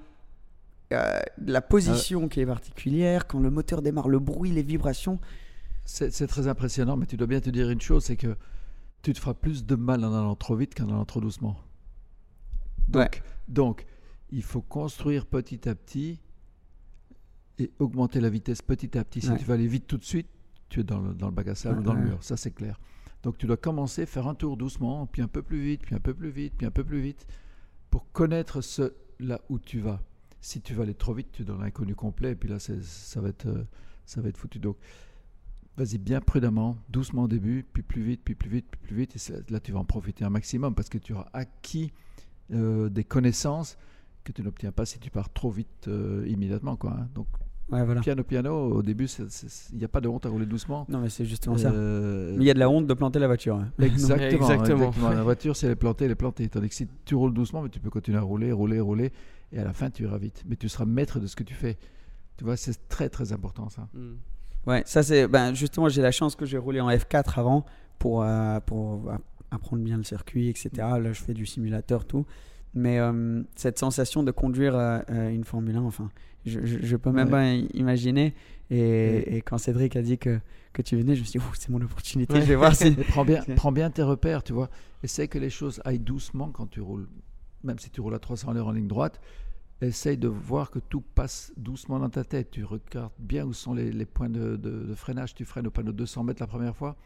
[0.93, 5.19] Euh, la position qui est particulière, quand le moteur démarre, le bruit, les vibrations.
[5.85, 8.37] C'est très impressionnant, mais tu dois bien te dire une chose, c'est que
[9.03, 11.57] tu te feras plus de mal en allant trop vite qu'en allant trop doucement.
[12.89, 13.11] Donc, Ouais.
[13.49, 13.87] donc,
[14.31, 16.21] il faut construire petit à petit
[17.59, 19.21] et augmenter la vitesse petit à petit.
[19.21, 19.39] Si Ouais.
[19.39, 20.29] tu vas aller vite tout de suite,
[20.69, 22.51] tu es dans le, dans le bac à sable ou dans le mur, ça c'est
[22.53, 22.79] clair.
[23.23, 26.01] Donc tu dois commencer, faire un tour doucement, puis un peu plus vite, puis un
[26.01, 27.27] peu plus vite, puis un peu plus vite,
[27.91, 30.01] pour connaître ce là où tu vas.
[30.41, 33.21] Si tu vas aller trop vite, tu es dans l'inconnu complet, et puis là ça
[33.21, 33.65] va être, euh,
[34.07, 34.61] ça va être foutu.
[34.61, 34.77] Donc
[35.77, 39.17] vas-y bien prudemment, doucement au début, puis plus vite, puis plus vite, puis plus vite.
[39.17, 41.93] Et là, tu vas en profiter un maximum parce que tu auras acquis
[42.53, 43.77] euh, des connaissances
[44.25, 46.77] que tu n'obtiens pas si tu pars trop vite euh, immédiatement.
[46.77, 47.09] Quoi, hein.
[47.15, 47.27] Donc,
[47.71, 48.01] Ouais, voilà.
[48.01, 49.05] piano, piano, au début,
[49.73, 50.87] il n'y a pas de honte à rouler doucement.
[50.89, 51.71] Non, mais c'est justement ça.
[51.71, 53.57] Euh, Mais il y a de la honte de planter la voiture.
[53.57, 53.69] hein.
[53.79, 54.87] Exactement, Exactement.
[54.89, 55.11] exactement.
[55.11, 56.49] La voiture, si elle est plantée, elle est plantée.
[56.49, 59.13] Tandis que si tu roules doucement, mais tu peux continuer à rouler, rouler, rouler,
[59.53, 60.45] et à la fin, tu iras vite.
[60.49, 61.77] Mais tu seras maître de ce que tu fais.
[62.39, 63.87] Tu vois, c'est très, très important ça.
[63.93, 64.15] Mm.
[64.67, 65.29] Ouais, ça c'est.
[65.29, 67.67] Ben, justement, j'ai la chance que j'ai roulé en F4 avant
[67.99, 69.13] pour, euh, pour
[69.51, 70.71] apprendre bien le circuit, etc.
[70.77, 72.27] Là, je fais du simulateur, tout.
[72.75, 76.11] Mais euh, cette sensation de conduire euh, euh, une Formule 1, enfin,
[76.45, 77.63] je, je, je peux même Ouais.
[77.63, 78.35] pas imaginer.
[78.71, 80.39] Et, Et- et quand Cédric a dit que,
[80.75, 82.43] que tu venais, je me suis dit, c'est mon opportunité, Ouais.
[82.43, 82.91] je vais voir si.
[83.09, 84.69] Prends bien, prends bien tes repères, tu vois.
[85.03, 87.09] Essaye que les choses aillent doucement quand tu roules.
[87.65, 89.19] Même si tu roules à 300 à l'heure en ligne droite,
[89.81, 92.51] essaye de voir que tout passe doucement dans ta tête.
[92.51, 95.35] Tu regardes bien où sont les, les points de, de- de freinage.
[95.35, 96.97] Tu freines au panneau 200 mètres la première fois.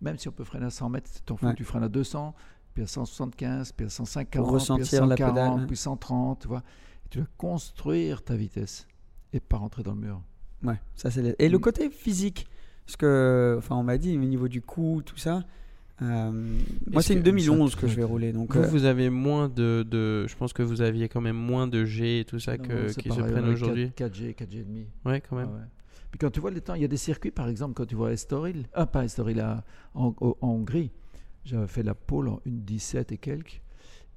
[0.00, 1.10] Même si on peut freiner à 100 mètres.
[1.42, 1.54] Ouais.
[1.54, 2.34] Tu freines à 200,
[2.74, 5.66] puis à 175, puis à 150, Pour puis à ressentir la 140, pédale, ouais.
[5.66, 6.62] puis 130, tu vois.
[7.04, 8.86] Et tu dois construire ta vitesse
[9.32, 10.20] et pas rentrer dans le mur.
[10.62, 11.22] Ouais, ça c'est.
[11.22, 11.60] le- Et le Mm.
[11.60, 12.46] côté physique,
[12.84, 15.42] parce que, enfin, on m'a dit au niveau du cou, tout ça.
[16.02, 16.30] euh,
[16.90, 18.54] moi, c'est une que- 2011 ça- que je vais rouler, donc.
[18.54, 20.26] Vous, euh, vous avez moins de, de.
[20.28, 22.92] Je pense que vous aviez quand même moins de G et tout ça Non, que,
[22.92, 23.92] qui se prennent aujourd'hui.
[23.96, 24.86] 4, 4G, 4G et demi.
[25.06, 25.48] Ouais, quand même.
[25.48, 25.60] Ouais, ouais.
[26.16, 27.94] Puis quand tu vois les temps, il y a des circuits, par exemple, quand tu
[27.94, 29.62] vois Estoril, ah pas Estoril, à-
[29.94, 30.90] en, Hongrie,
[31.44, 33.60] j'avais fait la pole en une 17 et quelques,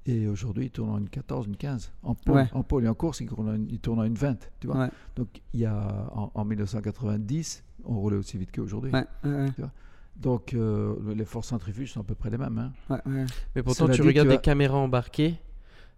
[0.06, 2.48] et aujourd'hui il tourne en une 14, une 15, en pole, Ouais.
[2.54, 4.68] en pole et en course il tourne en, une- il tourne en une 20, tu
[4.68, 4.78] vois.
[4.80, 4.90] Ouais.
[5.18, 8.94] Donc il y a, en, en 1990, on roulait aussi vite qu'aujourd'hui.
[8.94, 9.06] ouais,
[10.16, 12.58] Donc euh, les forces centrifuges sont à peu près les mêmes.
[12.60, 12.72] hein.
[12.90, 13.26] ouais, ouais.
[13.58, 15.36] Mais pourtant, Cela tu dit, regardes tu des as- caméras embarquées,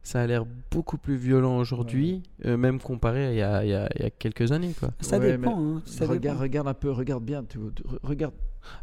[0.03, 3.69] ça a l'air beaucoup plus violent aujourd'hui, euh, même comparé à il y a, il
[3.69, 4.73] y a- il y a quelques années.
[4.79, 4.89] Quoi.
[4.99, 5.55] Ça Ouais, dépend.
[5.55, 6.37] mais hein, ça regarde, dépend.
[6.39, 7.59] regarde un peu, regarde bien, tu,
[8.03, 8.33] regarde.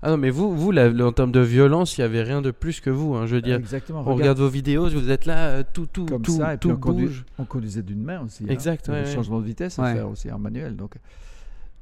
[0.02, 2.50] Ah non, mais vous, vous là, en termes de violence, il n'y avait rien de
[2.50, 3.14] plus que vous.
[3.14, 4.00] hein, je veux dire, exactement.
[4.00, 6.58] on regarde regarde vos vidéos, vous êtes là, euh, tout, tout, comme tout, ça, et
[6.58, 7.24] tout puis on, conduit- bouge.
[7.38, 8.44] on conduisait d'une main aussi.
[8.44, 8.48] hein.
[8.50, 9.14] Exact, avait ouais, le ouais.
[9.14, 10.76] changement de vitesse à faire aussi en manuel.
[10.76, 10.94] Donc,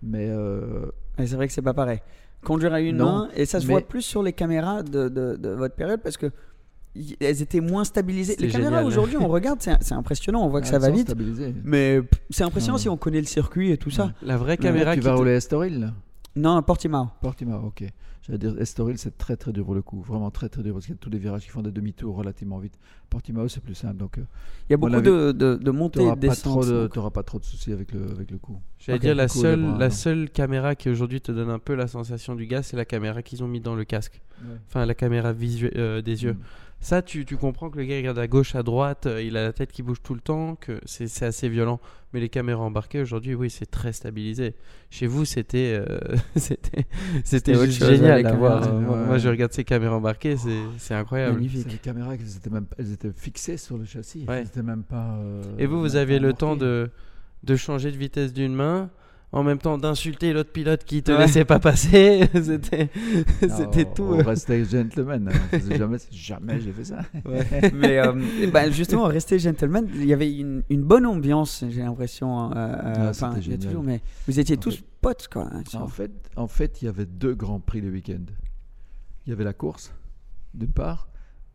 [0.02, 0.86] mais euh,
[1.18, 2.00] Mais c'est vrai que c'est pas pareil.
[2.44, 5.08] Conduire à une Non, main, et ça se mais- voit plus sur les caméras de,
[5.08, 6.30] de, de votre période parce que
[7.20, 8.36] elles étaient moins stabilisées.
[8.38, 11.02] Les caméras aujourd'hui, on regarde, c'est impressionnant, on voit que ça va vite.
[11.08, 11.54] stabilisées.
[11.64, 12.82] Mais c'est impressionnant Ouais.
[12.82, 14.06] si on connaît le circuit et tout ça.
[14.06, 14.10] Ouais.
[14.22, 15.92] La vraie caméra tu qui vas te- rouler à Estoril là?
[16.34, 17.08] Non, Portimao.
[17.22, 17.84] Portimao, ok.
[18.22, 20.84] J'allais dire Estoril, c'est très très dur pour le coup, vraiment très très dur parce
[20.86, 22.74] qu'il y a tous les virages qui font des demi-tours relativement vite.
[23.08, 26.02] Portimao, c'est plus simple, donc Il y a beaucoup de, de, de tu montées et
[26.02, 26.74] n'auras de pas, trop descentes.
[26.74, 26.92] de, donc.
[26.92, 28.60] t'auras pas trop de soucis avec le, avec le coup.
[28.80, 29.94] J'allais dire, la seule, bras, la non.
[29.94, 33.22] seule caméra qui aujourd'hui te donne un peu la sensation du gaz, c'est la caméra
[33.22, 34.20] qu'ils ont mis dans le casque.
[34.68, 36.32] Enfin, la caméra visu- euh, des yeux.
[36.34, 36.38] Mm.
[36.78, 39.36] Ça, tu, tu comprends que le gars il regarde à gauche, à droite, euh, il
[39.36, 41.80] a la tête qui bouge tout le temps, que c'est c'est assez violent.
[42.12, 44.54] Mais les caméras embarquées aujourd'hui, oui, c'est très stabilisé.
[44.90, 46.16] Chez vous, c'était euh,
[47.24, 48.60] c'était génial à voir.
[48.60, 49.06] caméras, Moi, ouais.
[49.06, 51.34] moi, je regarde ces caméras embarquées, c'est c'est incroyable.
[51.36, 51.72] Magnifique.
[51.72, 54.24] les caméras, elles étaient, même, elles étaient fixées sur le châssis.
[54.28, 54.40] Ouais.
[54.40, 55.16] Elles étaient même pas.
[55.18, 56.90] euh, Et vous, vous pas le temps de,
[57.42, 58.90] de changer de vitesse d'une main,
[59.36, 61.18] en même temps d'insulter l'autre pilote qui te Ouais.
[61.18, 62.26] laissait pas passer.
[62.34, 62.88] C'était
[63.40, 64.04] c'était tout.
[64.04, 64.22] On euh.
[64.22, 65.28] restait gentleman.
[65.28, 65.58] hein.
[65.76, 67.00] Jamais, jamais j'ai fait ça.
[67.74, 68.12] Mais euh,
[68.52, 72.50] ben, justement, rester gentleman, il y avait une, une bonne ambiance, j'ai l'impression.
[72.50, 73.68] euh, euh, Ah, enfin, c'était il y a génial.
[73.68, 75.48] toujours, mais vous étiez En tous fait- potes, quoi.
[75.52, 78.24] hein, En fait, en fait, il y avait deux grands prix le week-end.
[79.26, 79.92] Il y avait la course,
[80.54, 81.08] d'une part,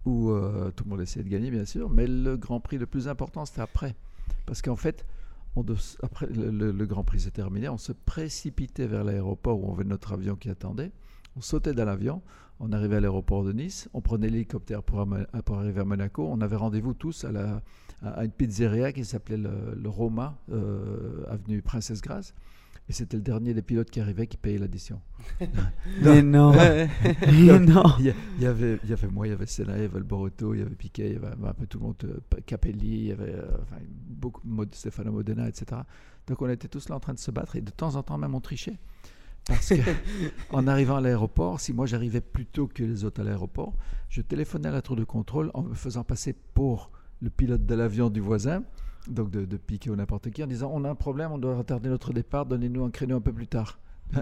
[0.06, 2.86] où euh, tout le monde essayait de gagner, bien sûr, mais le grand prix le
[2.86, 3.96] plus important, c'était après.
[4.46, 5.04] Parce qu'en fait,
[6.02, 10.14] après le, Grand Prix s'est terminé, on se précipitait vers l'aéroport où on avait notre
[10.14, 10.92] avion qui attendait.
[11.36, 12.22] On sautait dans l'avion,
[12.60, 16.28] on arrivait à l'aéroport de Nice, on prenait l'hélicoptère pour, arriver à Monaco.
[16.30, 17.62] On avait rendez-vous tous à,
[18.24, 22.34] une pizzeria qui s'appelait le, Roma, euh, avenue Princesse Grace.
[22.90, 25.02] Et c'était le dernier des pilotes qui arrivait qui payait l'addition.
[25.40, 25.48] Mais
[26.22, 26.52] non.
[26.52, 27.84] Mais non.
[28.00, 28.06] Il
[28.42, 30.54] y, avait, il y avait moi, il y avait Senna, il y avait le Boruto,
[30.54, 33.08] il y avait Piquet, il y avait un peu tout le monde, euh, Capelli, il
[33.08, 33.78] y avait euh, enfin,
[34.10, 34.42] beaucoup,
[34.72, 35.82] Stefano Modena, etc.
[36.28, 38.18] Donc on était tous là en train de se battre et de temps en temps
[38.18, 38.78] même on trichait.
[39.46, 39.82] Parce que
[40.52, 43.74] en arrivant à l'aéroport, si moi j'arrivais plus tôt que les autres à l'aéroport,
[44.10, 46.92] je téléphonais à la tour de contrôle en me faisant passer pour
[47.22, 48.64] le pilote de l'avion du voisin,
[49.08, 51.56] donc de, de Piquet ou n'importe qui, en disant on a un problème, on doit
[51.56, 53.80] retarder notre départ, donnez-nous un créneau un peu plus tard.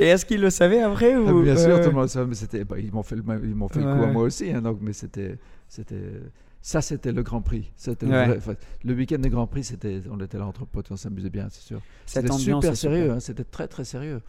[0.00, 1.40] Et est-ce qu'il le savait après ou...
[1.40, 3.16] Ah, bien sûr, euh, tout le monde le savait, mais c'était, bah, ils m'ont fait
[3.16, 5.38] le, ils m'ont fait le coup à moi aussi, hein, donc, mais c'était,
[5.68, 6.20] c'était,
[6.62, 7.72] ça c'était le Grand Prix.
[7.76, 8.26] C'était le, Ouais.
[8.28, 11.30] vrai- enfin, le week-end de Grand Prix, c'était, on était là entre potes, on s'amusait
[11.30, 11.80] bien, c'est sûr.
[12.06, 13.16] Cette C'était ambiance super sérieux, super.
[13.16, 14.20] hein, c'était très très sérieux.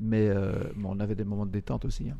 [0.00, 2.08] Mais euh, bon, on avait des moments de détente aussi.
[2.10, 2.16] hein.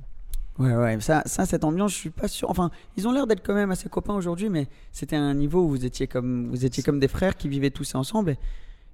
[0.59, 2.51] Ouais, ouais, ça, ça, cette ambiance, je suis pas sûr.
[2.51, 5.69] Enfin, ils ont l'air d'être quand même assez copains aujourd'hui, mais c'était un niveau où
[5.71, 8.37] vous étiez comme, vous étiez comme des frères qui vivaient tous ensemble.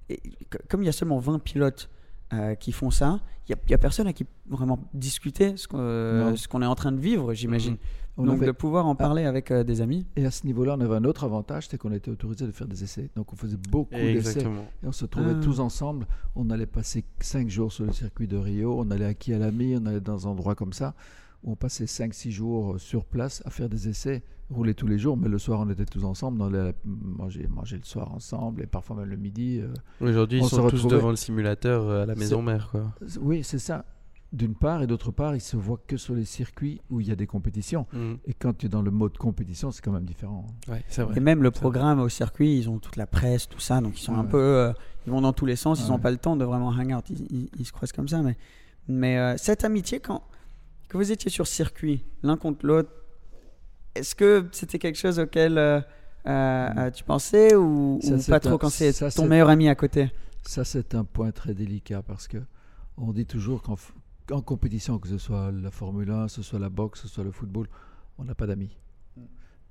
[0.09, 1.89] Et, et co- comme il y a seulement 20 pilotes
[2.33, 5.57] euh, qui font ça, il n'y a, il y a personne à qui vraiment discuter
[5.57, 7.73] ce qu'on euh, est en train de vivre, j'imagine.
[7.73, 7.79] Mhm.
[8.19, 10.05] On Donc avait- de pouvoir en parler avec euh, des amis.
[10.15, 12.67] Et à ce niveau-là, on avait un autre avantage, c'était qu'on était autorisé de faire
[12.67, 13.09] des essais.
[13.15, 14.41] Donc on faisait beaucoup d'essais.
[14.41, 15.43] Et on se trouvait Ah.
[15.43, 16.07] tous ensemble.
[16.35, 18.79] On allait passer 5 jours sur le circuit de Rio.
[18.79, 20.95] On allait à Kialami, on allait dans un endroit comme ça,
[21.43, 24.97] où on passait 5-6 jours euh, sur place à faire des essais, rouler tous les
[24.97, 25.17] jours.
[25.17, 26.41] Mais le soir, on était tous ensemble.
[26.41, 29.59] On allait manger, manger le soir ensemble et parfois même le midi.
[29.61, 29.73] euh.
[30.01, 32.93] Aujourd'hui, On ils sont tous retrouvait- devant le simulateur euh, à la maison mère, quoi.
[33.21, 33.85] Oui, c'est ça.
[34.33, 37.11] D'une part, et d'autre part, ils se voient que sur les circuits où il y
[37.11, 37.85] a des compétitions.
[37.93, 38.17] Mhm.
[38.25, 40.45] Et quand tu es dans le mode compétition, c'est quand même différent.
[40.67, 41.15] Ouais, c'est vrai.
[41.15, 44.03] Et même le programme au circuit, ils ont toute la presse, tout ça, donc ils
[44.03, 44.73] sont Ouais, un peu, euh,
[45.05, 47.09] ils vont dans tous les sens, ils n'ont pas le temps de vraiment hang out,
[47.09, 48.21] ils, ils- ils se croisent comme ça.
[48.21, 48.35] Mais,
[48.89, 50.21] mais euh, cette amitié, quand
[50.87, 52.89] que vous étiez sur circuit, l'un contre l'autre,
[53.95, 55.81] est-ce que c'était quelque chose auquel euh,
[56.27, 59.75] euh, tu pensais ou, Ça, ou pas un- trop quand c'est ton meilleur ami à
[59.75, 60.11] côté?
[60.43, 62.37] Ça, c'est un point très délicat parce que
[62.97, 63.75] on dit toujours qu'en
[64.31, 67.13] en compétition, que ce soit la Formule 1, que ce soit la boxe, que ce
[67.13, 67.67] soit le football,
[68.17, 68.75] on n'a pas d'amis.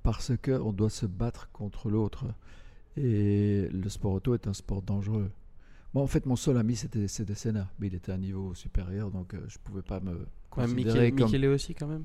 [0.03, 2.25] Parce qu'on doit se battre contre l'autre.
[2.95, 5.29] Et le sport auto est un sport dangereux.
[5.93, 7.69] Moi, en fait, mon seul ami, c'était c'était Senna.
[7.79, 10.25] Mais il était à un niveau supérieur, donc euh, je ne pouvais pas me
[10.57, 11.25] Ouais, considérer Michele, comme...
[11.31, 12.03] Michele aussi, quand même.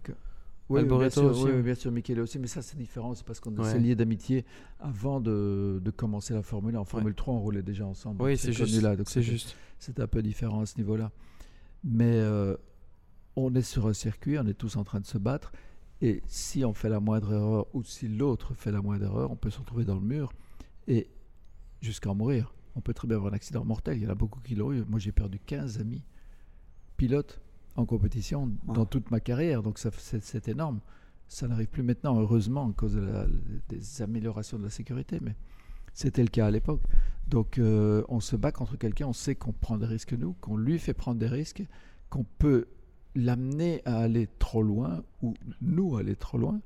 [0.69, 1.57] Oui, oui, bien sûr, aussi, oui, ouais.
[1.57, 3.71] oui, bien sûr, Michele aussi, mais ça c'est différent, c'est parce qu'on Ouais.
[3.71, 4.45] s'est liés d'amitié
[4.79, 6.79] avant de, de commencer la Formule 1.
[6.81, 8.23] En Formule 3, on roulait déjà ensemble.
[8.23, 8.81] Oui, c'est juste.
[8.81, 9.55] là, donc C'est juste.
[9.79, 11.11] c'est un peu différent à ce niveau-là.
[11.85, 12.57] Mais euh,
[13.37, 15.53] on est sur un circuit, on est tous en train de se battre,
[16.01, 19.37] et si on fait la moindre erreur, ou si l'autre fait la moindre erreur, on
[19.37, 20.33] peut se retrouver dans le mur,
[20.87, 21.09] et
[21.81, 22.55] jusqu'à en mourir.
[22.77, 24.73] On peut très bien avoir un accident mortel, il y en a beaucoup qui l'ont
[24.73, 24.83] eu.
[24.89, 26.03] Moi j'ai perdu 15 amis
[26.97, 27.42] pilotes
[27.77, 30.81] en compétition dans toute ma carrière, donc c'est, c'est énorme.
[31.29, 33.27] Ça n'arrive plus maintenant, heureusement, à cause de la-
[33.69, 35.35] des améliorations de la sécurité, mais
[35.95, 36.83] c'était le cas à l'époque.
[37.29, 40.57] Donc euh, on se bat contre quelqu'un, on sait qu'on prend des risques nous, qu'on
[40.57, 41.65] lui fait prendre des risques,
[42.11, 42.67] qu'on peut
[43.15, 46.61] l'amener à aller trop loin ou nous aller trop loin.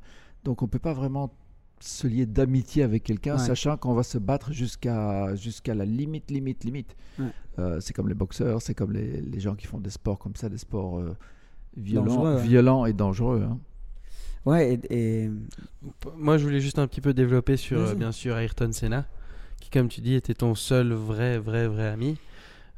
[0.45, 1.33] Donc on ne peut pas vraiment
[1.81, 3.47] se lier d'amitié avec quelqu'un, Ouais.
[3.47, 6.97] sachant qu'on va se battre jusqu'à jusqu'à la limite, limite, limite.
[7.19, 7.27] Ouais.
[7.59, 10.37] Euh, c'est comme les boxeurs, c'est comme les, les gens qui font des sports comme
[10.37, 11.17] ça, des sports euh,
[11.77, 12.43] violents, ouais.
[12.43, 13.43] violents et dangereux.
[13.51, 13.59] hein.
[14.47, 15.31] Ouais, et, et-
[16.17, 19.07] Moi, je voulais juste un petit peu développer sur, euh, bien sûr, Ayrton Senna,
[19.61, 22.17] qui, comme tu dis, était ton seul vrai, vrai, vrai ami.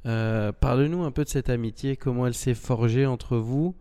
[0.07, 3.75] Euh, Parle-nous un peu de cette amitié, comment elle s'est forgée entre vous,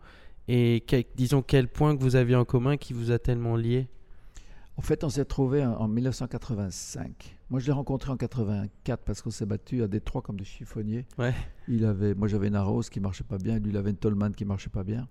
[0.48, 3.88] et quel- disons quel point que vous aviez en commun qui vous a tellement lié?
[4.78, 7.36] En fait, on s'est retrouvés en, en 1985.
[7.50, 11.04] Moi, je l'ai rencontré en 84 parce qu'on s'est battu à Détroit comme des chiffonniers.
[11.18, 11.34] Ouais.
[11.66, 14.30] Il avait, moi, j'avais une Arrows qui marchait pas bien, lui, il avait une Tolman
[14.30, 15.08] qui marchait pas bien.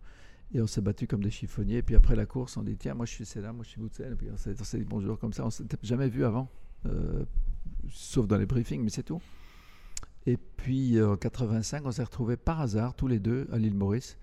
[0.53, 1.77] Et on s'est battu comme des chiffonniers.
[1.77, 3.81] Et puis après la course, on dit tiens, moi je suis Senna, moi je suis
[3.81, 4.13] Boutsen.
[4.13, 5.45] Et puis on s'est on s'est dit bonjour comme ça.
[5.45, 6.49] On s'était jamais vu avant,
[6.85, 7.25] euh,
[7.89, 9.21] sauf dans les briefings, mais c'est tout.
[10.25, 13.75] Et puis euh, en 85, on s'est retrouvés par hasard tous les deux à l'île
[13.75, 14.17] Maurice,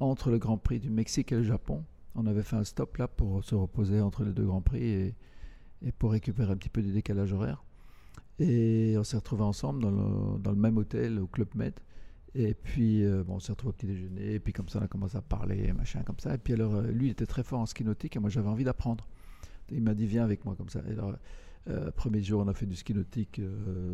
[0.00, 1.84] entre le Grand Prix du Mexique et le Japon.
[2.14, 5.14] On avait fait un stop là pour se reposer entre les deux Grands Prix et,
[5.98, 7.64] pour récupérer un petit peu du décalage horaire.
[8.38, 11.74] Et on s'est retrouvés ensemble dans le, même hôtel au Club Med.
[12.34, 14.34] Et puis, euh, bon, on s'est retrouvés au petit déjeuner.
[14.34, 16.34] Et puis, comme ça, on a commencé à parler, machin, comme ça.
[16.34, 18.48] Et puis, alors, euh, lui, il était très fort en ski nautique et moi, j'avais
[18.48, 19.08] envie d'apprendre.
[19.70, 20.80] Il m'a dit, viens avec moi, comme ça.
[20.88, 21.14] Et alors,
[21.68, 23.40] euh, premier jour, on a fait du ski nautique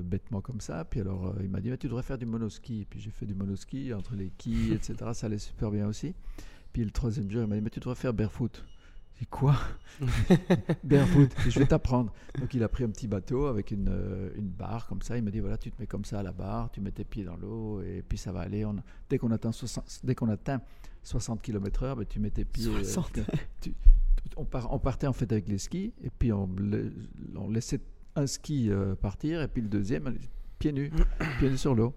[0.04, 0.84] bêtement comme ça.
[0.84, 2.82] Puis, alors, il m'a dit, tu devrais faire du monoski.
[2.82, 4.96] Et puis, j'ai fait du monoski entre les quilles, etc.
[5.14, 6.14] Ça allait super bien aussi.
[6.74, 8.62] Puis, le troisième jour, il m'a dit, mais tu devrais faire barefoot.
[9.14, 9.54] J'ai dit, quoi?
[10.84, 12.12] Barefoot, je vais t'apprendre.
[12.40, 15.16] Donc il a pris un petit bateau avec une, euh, une barre comme ça.
[15.16, 17.04] Il m'a dit voilà, tu te mets comme ça à la barre, tu mets tes
[17.04, 18.64] pieds dans l'eau et puis ça va aller.
[18.64, 18.74] On-
[19.08, 20.60] dès qu'on atteint 60, dès qu'on atteint
[21.04, 22.66] 60 km/h, ben, tu mets tes pieds.
[22.66, 23.20] euh, 60.
[23.60, 23.72] tu-
[24.36, 26.48] on, part- on partait en fait avec les skis et puis on,
[27.36, 27.80] on laissait
[28.16, 30.12] un ski euh, partir et puis le deuxième
[30.58, 30.90] pieds nus,
[31.38, 31.94] pieds nus sur l'eau.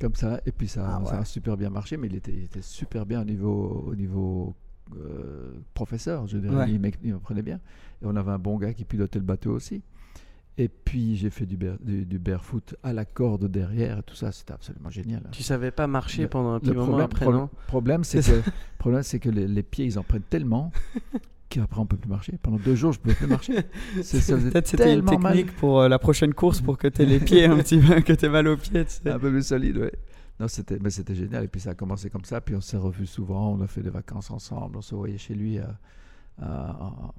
[0.00, 1.18] Comme ça, et puis ça, Ah ça ouais.
[1.20, 4.54] a super bien marché, mais il était, il était super bien au niveau, au niveau
[4.96, 6.70] euh, professeur, je dirais, Ouais.
[6.72, 7.56] il il m'apprenait bien.
[8.00, 9.82] Et on avait un bon gars qui pilotait le bateau aussi.
[10.56, 11.56] Et puis j'ai fait du,
[12.04, 15.22] du barefoot à la corde derrière, et tout ça, c'était absolument génial.
[15.26, 15.30] hein.
[15.32, 17.50] Tu savais pas marcher Le- pendant un petit Le moment problème, après, problème- non?
[17.66, 18.42] problème, c'est que,
[18.78, 20.72] problème, c'est que les, les pieds, ils en prennent tellement
[21.48, 22.38] qu'après on peut plus marcher.
[22.42, 23.54] Pendant deux jours, je pouvais plus marcher.
[23.94, 25.34] Peut-être c'était une tellement mal.
[25.36, 28.00] technique pour euh, la prochaine course pour que tu aies les pieds un petit peu,
[28.00, 28.84] que tu aies mal aux pieds.
[28.84, 29.10] tu sais.
[29.10, 29.92] Un peu plus solide, ouais.
[30.40, 31.44] Non, c'était, mais c'était génial.
[31.44, 32.40] Et puis ça a commencé comme ça.
[32.40, 33.52] Puis on s'est revus souvent.
[33.54, 34.76] On a fait des vacances ensemble.
[34.76, 35.76] On se voyait chez lui à-
[36.40, 37.12] à-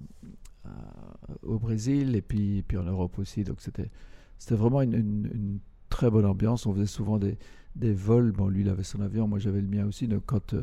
[1.43, 3.43] au Brésil et puis, puis en Europe aussi.
[3.43, 3.89] Donc c'était,
[4.37, 6.65] c'était vraiment une, une- une très bonne ambiance.
[6.65, 7.37] On faisait souvent des,
[7.75, 8.31] des vols.
[8.31, 9.27] Bon, lui, il avait son avion.
[9.27, 10.07] Moi, j'avais le mien aussi.
[10.07, 10.53] Donc quand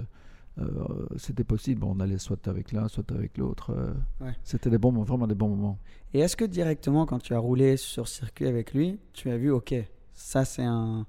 [0.59, 3.71] euh, c'était possible, on allait soit avec l'un, soit avec l'autre.
[3.73, 3.93] euh,
[4.25, 4.35] Ouais.
[4.43, 5.79] C'était des bons, moments, vraiment des bons moments.
[6.15, 9.51] Et est-ce que directement, quand tu as roulé sur circuit avec lui, tu as vu,
[9.51, 9.75] ok,
[10.15, 11.07] ça c'est un.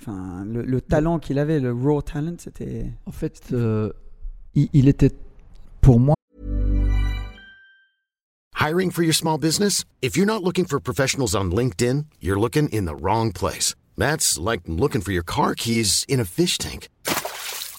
[0.00, 2.92] Enfin, le, le talent qu'il avait, le raw talent, c'était.
[3.06, 3.92] En fait, euh,
[4.54, 5.10] il, il était
[5.80, 6.14] pour moi.
[8.58, 9.84] Hiring for your small business?
[10.02, 13.74] If you're not looking for professionals on LinkedIn, you're looking in the wrong place.
[13.98, 16.88] That's like looking for your car keys in a fish tank.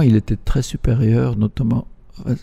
[0.00, 1.88] Il était très supérieur, notamment,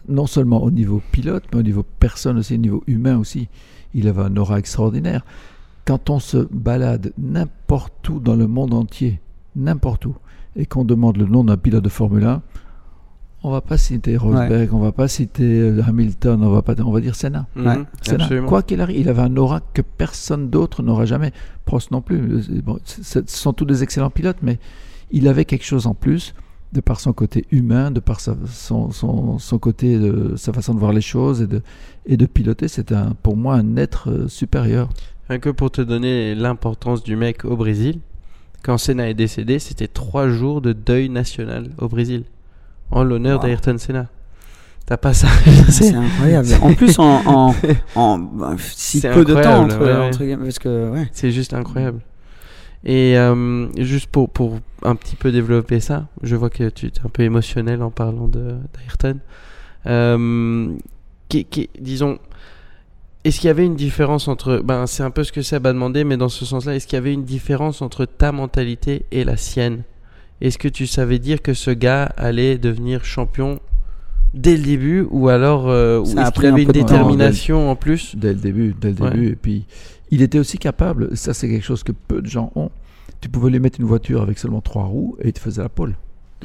[0.10, 3.48] non seulement au niveau pilote, mais au niveau personne aussi, au niveau humain aussi.
[3.94, 5.24] Il avait un aura extraordinaire.
[5.86, 9.22] Quand on se balade n'importe où dans le monde entier,
[9.56, 10.16] n'importe où,
[10.58, 12.42] et qu'on demande le nom d'un pilote de Formule 1,
[13.44, 16.92] on va pas citer Rosberg, on va pas citer euh, Hamilton, on va pas, on
[16.92, 17.48] va dire Senna.
[17.56, 18.28] Mhm, Senna.
[18.48, 21.32] Quoi qu'il arrive, il avait un aura que personne d'autre n'aura jamais.
[21.66, 22.18] Prost non plus.
[22.18, 24.58] Euh, Bon, ce sont tous des excellents pilotes, mais
[25.12, 26.34] il avait quelque chose en plus,
[26.74, 30.74] de par son côté humain, de par sa- son, son- son côté, de, sa façon
[30.74, 31.62] de voir les choses et de,
[32.06, 32.68] et de piloter.
[32.68, 34.90] C'est un, pour moi un être euh, supérieur.
[35.30, 38.00] Rien que pour te donner l'importance du mec au Brésil,
[38.64, 42.24] quand Senna est décédé, c'était trois jours de deuil national au Brésil,
[42.92, 43.46] en l'honneur Wow.
[43.48, 44.08] d'Ayrton Senna.
[44.86, 45.28] T'as pas ça?
[45.70, 46.48] C'est incroyable.
[46.62, 47.56] En plus, en, en,
[47.96, 51.08] en bah, si peu de temps entre, ouais, entre parce que ouais.
[51.12, 52.00] C'est juste incroyable.
[52.86, 56.92] Et euh, juste pour, pour un petit peu développer ça, je vois que tu es
[57.04, 59.18] un peu émotionnel en parlant d'Ayrton.
[59.88, 60.74] Euh,
[61.28, 62.20] qui- qui- disons,
[63.26, 64.62] est-ce qu'il y avait une différence entre.
[64.64, 66.96] Ben, c'est un peu ce que Seb a demandé, mais dans ce sens-là, est-ce qu'il
[66.96, 69.84] y avait une différence entre ta mentalité et la sienne?
[70.42, 73.60] Est-ce que tu savais dire que ce gars allait devenir champion
[74.34, 76.72] dès le début ou alors euh, est-ce un une temps.
[76.72, 79.10] détermination en plus Dès le début, dès le Ouais.
[79.12, 79.28] début.
[79.30, 79.66] Et puis,
[80.12, 82.70] il était aussi capable, ça c'est quelque chose que peu de gens ont,
[83.20, 85.70] tu pouvais lui mettre une voiture avec seulement trois roues et il te faisait la
[85.70, 85.96] pole.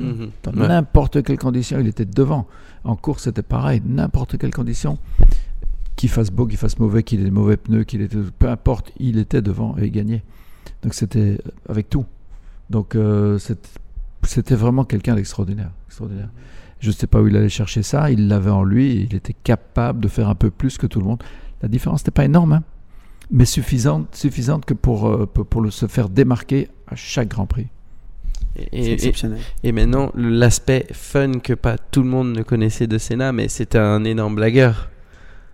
[0.00, 0.30] Mhm.
[0.44, 0.68] Dans Ouais.
[0.68, 2.46] n'importe quelle condition, il était devant.
[2.84, 3.82] En course, c'était pareil.
[3.86, 4.96] N'importe quelle condition,
[5.96, 8.90] qu'il fasse beau, qu'il fasse mauvais, qu'il ait des mauvais pneus, qu'il ait peu importe,
[8.98, 10.22] il était devant et il gagnait.
[10.82, 12.06] Donc c'était avec tout.
[12.70, 13.38] Donc euh,
[14.24, 15.70] c'était vraiment quelqu'un d'extraordinaire.
[15.88, 16.28] extraordinaire.
[16.80, 18.10] Je ne sais pas où il allait chercher ça.
[18.10, 19.06] Il l'avait en lui.
[19.08, 21.22] Il était capable de faire un peu plus que tout le monde.
[21.62, 22.62] La différence n'était pas énorme, hein,
[23.30, 27.46] mais suffisante, suffisante que pour, euh, pour, pour le, se faire démarquer à chaque Grand
[27.46, 27.68] Prix.
[28.56, 29.14] Et, C'est et-
[29.62, 33.78] et maintenant, l'aspect fun que pas tout le monde ne connaissait de Senna, mais c'était
[33.78, 34.90] un énorme blagueur.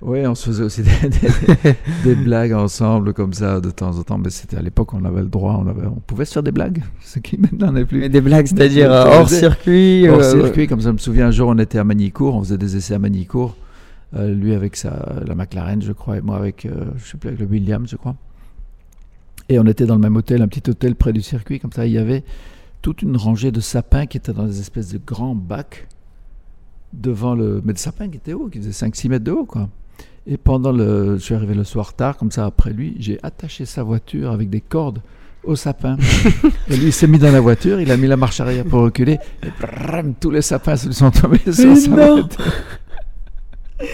[0.00, 4.02] Oui, on se faisait aussi des, des- des blagues ensemble comme ça de temps en
[4.04, 4.18] temps.
[4.18, 6.52] Mais c'était à l'époque, on avait le droit, on, avait, on pouvait se faire des
[6.52, 7.98] blagues, ce qui maintenant n'est plus.
[8.00, 10.08] Mais des blagues, c'est-à-dire euh, hors circuit.
[10.08, 12.42] Hors euh, circuit, comme ça, je me souviens un jour, on était à Manicourt, on
[12.44, 13.56] faisait des essais à Manicourt.
[14.16, 17.28] Euh, lui avec sa, la McLaren, je crois, et moi avec, euh, je sais plus,
[17.28, 18.14] avec le Williams, je crois.
[19.48, 21.87] Et on était dans le même hôtel, un petit hôtel près du circuit, comme ça.
[21.87, 22.22] Il y avait
[22.82, 25.88] toute une rangée de sapins qui étaient dans des espèces de grands bacs
[26.92, 27.61] devant le.
[27.64, 29.68] Mais des sapins qui étaient hauts, qui faisaient 5-6 mètres de haut, quoi.
[30.26, 31.16] Et pendant le.
[31.16, 34.50] Je suis arrivé le soir tard, comme ça, après lui, j'ai attaché sa voiture avec
[34.50, 35.00] des cordes
[35.44, 35.96] au sapin.
[36.70, 38.82] et lui, il s'est mis dans la voiture, il a mis la marche arrière pour
[38.82, 41.96] reculer, et bram, tous les sapins se sont tombés sur sa non.
[42.16, 42.28] voiture.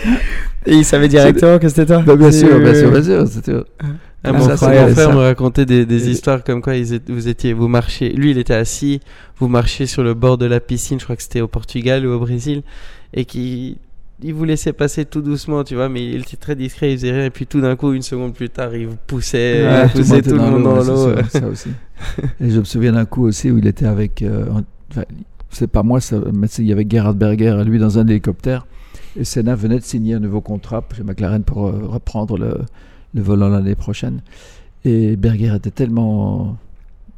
[0.66, 1.98] Et il savait directement que c'était toi.
[2.00, 3.28] Bah, bien sûr, bien sûr, bien sûr.
[3.28, 3.84] c'était- Ah,
[4.24, 7.12] Ah, mon, ça, frère, c'est- mon frère me racontait des, histoires comme quoi ils étaient-
[7.12, 8.10] vous étiez, vous marchiez.
[8.14, 9.00] Lui, il était assis,
[9.38, 10.98] vous marchiez sur le bord de la piscine.
[10.98, 12.62] Je crois que c'était au Portugal ou au Brésil,
[13.12, 13.76] et qui
[14.24, 17.12] il vous laissait passer tout doucement, tu vois, mais il était très discret, il faisait
[17.12, 17.26] rien.
[17.26, 20.22] Et puis tout d'un coup, une seconde plus tard, il vous poussait, Ouais, il poussait
[20.22, 21.14] tout le monde dans l'eau.
[21.28, 21.68] ça, ça aussi.
[22.40, 24.22] Et je me souviens d'un coup aussi où il était avec.
[24.22, 24.46] euh,
[24.90, 25.02] enfin,
[25.50, 28.66] c'est pas moi, ça, mais il y avait Gerhard Berger, lui, dans un hélicoptère.
[29.16, 32.58] Et Senna venait de signer un nouveau contrat chez McLaren pour euh, reprendre le,
[33.14, 34.22] le volant l'année prochaine.
[34.84, 36.56] Et Berger était tellement.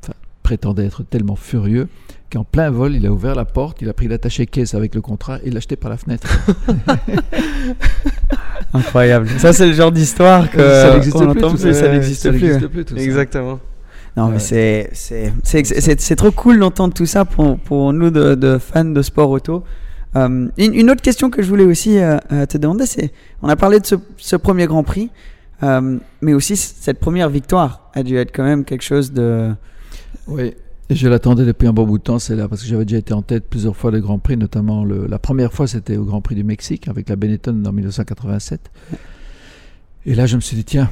[0.02, 1.88] Enfin, prétendait être tellement furieux
[2.32, 5.00] qu'en plein vol, il a ouvert la porte, il a pris l'attaché caisse avec le
[5.00, 6.26] contrat et l'a jeté par la fenêtre.
[8.72, 9.28] Incroyable.
[9.38, 12.40] Ça, c'est le genre d'histoire que ça n'existe plus, plus, ça n'existe plus.
[12.42, 13.02] n'existe plus, tout ça.
[13.02, 13.58] Exactement.
[14.16, 14.38] Non, mais Ouais.
[14.38, 18.58] c'est c'est c'est c'est- c'est trop cool d'entendre tout ça pour pour nous de, de
[18.58, 19.62] fans de sport auto.
[20.16, 23.12] Euh, une, une autre question que je voulais aussi euh, euh, te demander, c'est
[23.42, 25.10] on a parlé de ce, ce premier Grand Prix,
[25.62, 29.50] euh, mais aussi cette première victoire a dû être quand même quelque chose de
[30.26, 30.54] Oui,
[30.88, 32.98] et je l'attendais depuis un bon bout de temps, c'est là, parce que j'avais déjà
[32.98, 36.04] été en tête plusieurs fois des Grands Prix, notamment le- la première fois c'était au
[36.04, 38.70] Grand Prix du Mexique avec la Benetton en 1987.
[40.06, 40.88] Et là je me suis dit, tiens,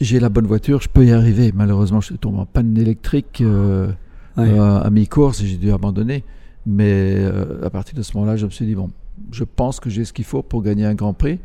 [0.00, 1.52] j'ai la bonne voiture, je peux y arriver.
[1.54, 3.90] Malheureusement, je suis tombé en panne électrique euh,
[4.38, 6.24] euh, à mi-course et j'ai dû abandonner.
[6.66, 8.90] Mais euh, à partir de ce moment-là, je me suis dit, bon,
[9.32, 11.38] je pense que j'ai ce qu'il faut pour gagner un Grand Prix.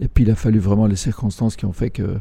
[0.00, 2.18] Et puis il a fallu vraiment les circonstances qui ont fait que,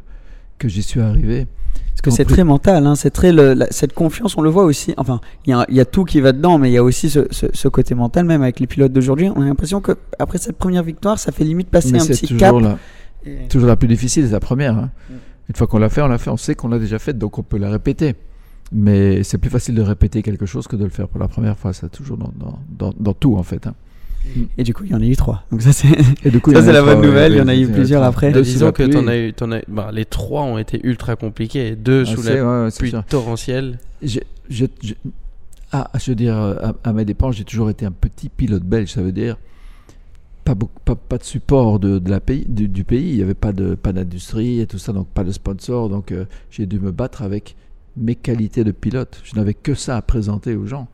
[0.57, 1.47] que j'y suis arrivé.
[1.91, 4.49] Parce que Grand c'est très mental, hein, c'est très le- la- cette confiance, on le
[4.49, 4.93] voit aussi.
[4.97, 6.83] Enfin, il y, a- il y a tout qui va dedans, mais il y a
[6.83, 9.29] aussi ce, ce- ce côté mental, même avec les pilotes d'aujourd'hui.
[9.35, 12.27] On a l'impression que après cette première victoire, ça fait limite passer Mais un petit
[12.27, 12.55] toujours cap.
[12.61, 12.77] la,
[13.25, 14.77] Et- toujours la plus difficile, c'est la première.
[14.77, 14.91] hein.
[15.09, 15.13] Mm.
[15.49, 17.37] Une fois qu'on l'a fait, on l'a fait, on sait qu'on l'a déjà fait, donc
[17.39, 18.15] on peut la répéter.
[18.71, 21.57] Mais c'est plus facile de répéter quelque chose que de le faire pour la première
[21.57, 21.71] fois.
[21.73, 23.65] C'est toujours dans, dans, dans, dans tout, en fait.
[23.65, 23.73] hein.
[24.57, 25.43] Et du coup, il y en a eu trois.
[25.51, 25.87] Donc ça, c'est
[26.23, 28.31] la trois, bonne ouais, nouvelle, il y en a eu plusieurs après.
[28.31, 31.75] Deux Disons que t'en as eu, t'en as, bah, les trois ont été ultra compliqués.
[31.75, 33.79] Deux Ah, sous la pluie torrentielle.
[35.71, 38.91] Ah, je veux dire, à, à mes dépens, j'ai toujours été un petit pilote belge.
[38.93, 39.37] Ça veut dire
[40.45, 43.09] pas, beaucoup, pas, pas de support de, de la pays, du, du pays.
[43.09, 45.89] Il n'y avait pas de pas d'industrie et tout ça, donc pas de sponsor.
[45.89, 47.55] Donc euh, j'ai dû me battre avec
[47.97, 49.21] mes qualités de pilote.
[49.25, 50.87] Je n'avais que ça à présenter aux gens.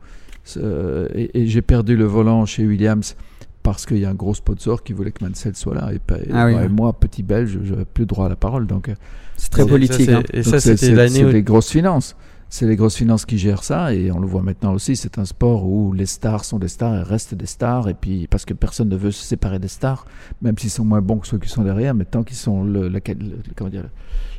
[0.56, 3.16] Euh, et et j'ai perdu le volant chez Williams
[3.62, 5.90] parce qu'il y a un gros sponsor qui voulait que Mansell soit là.
[5.92, 6.68] Et, pas- et- Ah oui, et ouais.
[6.68, 8.66] moi, petit belge, je n'avais plus droit à la parole.
[8.66, 8.94] Donc euh,
[9.36, 10.04] c'est très politique.
[10.04, 10.22] c'est- hein.
[10.32, 12.14] Et ça, c'est- c'était l'année C'est où les grosses finances.
[12.50, 14.94] C'est les grosses finances qui gèrent ça et on le voit maintenant aussi.
[14.94, 17.88] C'est un sport où les stars sont des stars et restent des stars.
[17.88, 20.04] Et puis parce que personne ne veut se séparer des stars,
[20.42, 22.82] même s'ils sont moins bons que ceux qui sont derrière, mais tant qu'ils sont le,
[22.88, 23.84] la, le- comment dire,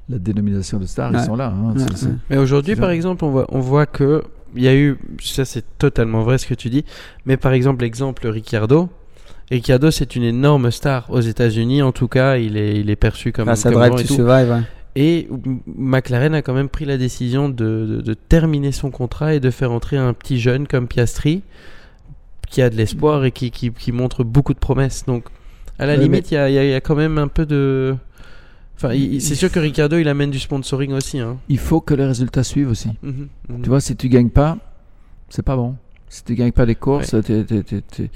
[0.08, 1.18] la dénomination de stars, Ouais.
[1.20, 1.48] ils sont là.
[1.52, 1.74] hein.
[1.76, 1.84] Ouais.
[2.30, 4.24] Mais aujourd'hui, par exemple, on voit, on voit que
[4.56, 6.86] il y a eu, ça c'est totalement vrai ce que tu dis,
[7.26, 8.90] mais par exemple, l'exemple Ricciardo.
[9.52, 13.32] Ricciardo, c'est une énorme star aux États-Unis, en tout cas, il est, il est perçu
[13.32, 14.16] comme, Drive grand et to tout.
[14.16, 14.50] Survive.
[14.50, 14.62] ouais.
[14.98, 17.54] Et M- McLaren a quand même pris la décision de,
[17.86, 21.42] de- de terminer son contrat et de faire entrer un petit jeune comme Piastri,
[22.50, 25.06] qui a de l'espoir et qui, qui, qui montre beaucoup de promesses.
[25.06, 25.26] Donc,
[25.78, 27.96] à la limite, il y, a, y a- y a quand même un peu de.
[28.76, 31.19] Enfin, c'est sûr que Ricciardo, il amène du sponsoring aussi.
[31.19, 31.38] Hein.
[31.49, 32.89] Il faut que les résultats suivent aussi.
[33.03, 33.61] Mhm, mhm.
[33.61, 34.57] Tu vois, si tu gagnes pas,
[35.30, 35.76] c'est pas bon.
[36.09, 38.09] Si tu gagnes pas des courses, t'es- t'es- t'es- t'es-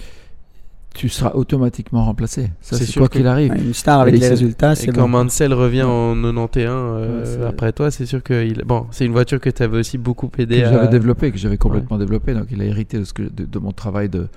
[0.93, 2.49] tu seras automatiquement remplacé.
[2.62, 3.51] Ça, C'est c'est sûr quoi que- qu'il arrive.
[3.53, 5.24] Ouais, Une star avec Et les c'est- résultats, Et c'est quand bon.
[5.24, 8.64] Mansell revient en 91 euh, après toi, c'est sûr que il...
[8.66, 10.72] bon, c'est une voiture que tu avais aussi beaucoup que aidé à.
[10.74, 12.34] j'avais développé, que j'avais complètement développé.
[12.34, 14.28] Donc, il a hérité de, ce que, de, de mon travail de,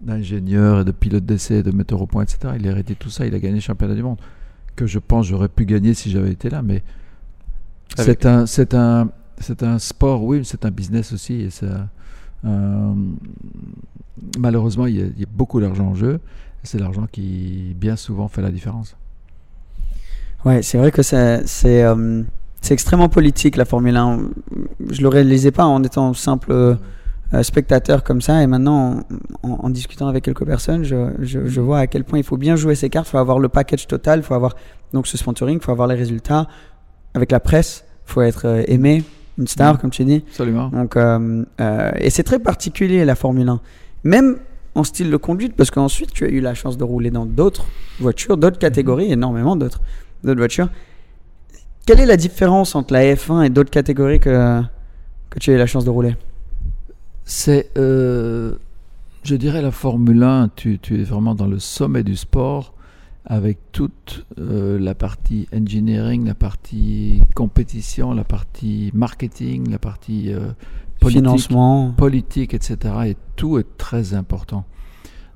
[0.00, 2.54] d'ingénieur et de pilote d'essai, de metteur au point, etc.
[2.58, 3.26] Il a hérité de tout ça.
[3.26, 4.18] Il a gagné le championnat du monde.
[4.76, 6.62] Que je pense j'aurais pu gagner si j'avais été là.
[6.62, 6.82] Mais
[7.96, 9.08] c'est un, c'est un,
[9.38, 11.42] c'est un sport, oui, mais c'est un business aussi.
[11.42, 11.50] Et
[14.38, 16.20] malheureusement, il y, a, il y a beaucoup d'argent en jeu.
[16.62, 18.96] Et c'est l'argent qui, bien souvent, fait la différence.
[20.44, 22.22] Ouais, c'est vrai que c'est c'est euh,
[22.60, 24.20] c'est extrêmement politique la Formule 1.
[24.90, 26.78] Je le réalisais pas en étant simple
[27.34, 29.00] euh, spectateur comme ça, et maintenant
[29.42, 32.24] en, en- en discutant avec quelques personnes, je, je, je vois à quel point il
[32.24, 33.08] faut bien jouer ses cartes.
[33.08, 34.54] Il faut avoir le package total, il faut avoir
[34.92, 36.46] donc ce sponsoring, il faut avoir les résultats
[37.14, 39.02] avec la presse, il faut être euh, aimé,
[39.38, 39.80] une star Mhm.
[39.80, 40.22] comme tu dis.
[40.28, 40.68] Absolument.
[40.68, 43.60] Donc, euh, euh, et c'est très particulier la Formule 1.
[44.04, 44.36] Même
[44.76, 47.66] en style de conduite, parce qu'ensuite tu as eu la chance de rouler dans d'autres
[48.00, 49.80] voitures, d'autres catégories, énormément d'autres
[50.24, 50.68] d'autres voitures.
[51.86, 54.60] Quelle est la différence entre la F1 et d'autres catégories que,
[55.30, 56.16] que tu as eu la chance de rouler?
[57.24, 58.56] C'est, euh,
[59.22, 62.74] je dirais, la Formule 1, tu, tu es vraiment dans le sommet du sport
[63.26, 70.50] avec toute euh, la partie engineering, la partie compétition, la partie marketing, la partie euh,
[71.00, 71.92] politique, Financement.
[71.92, 72.94] politique, etc.
[73.06, 74.66] Et tout est très important.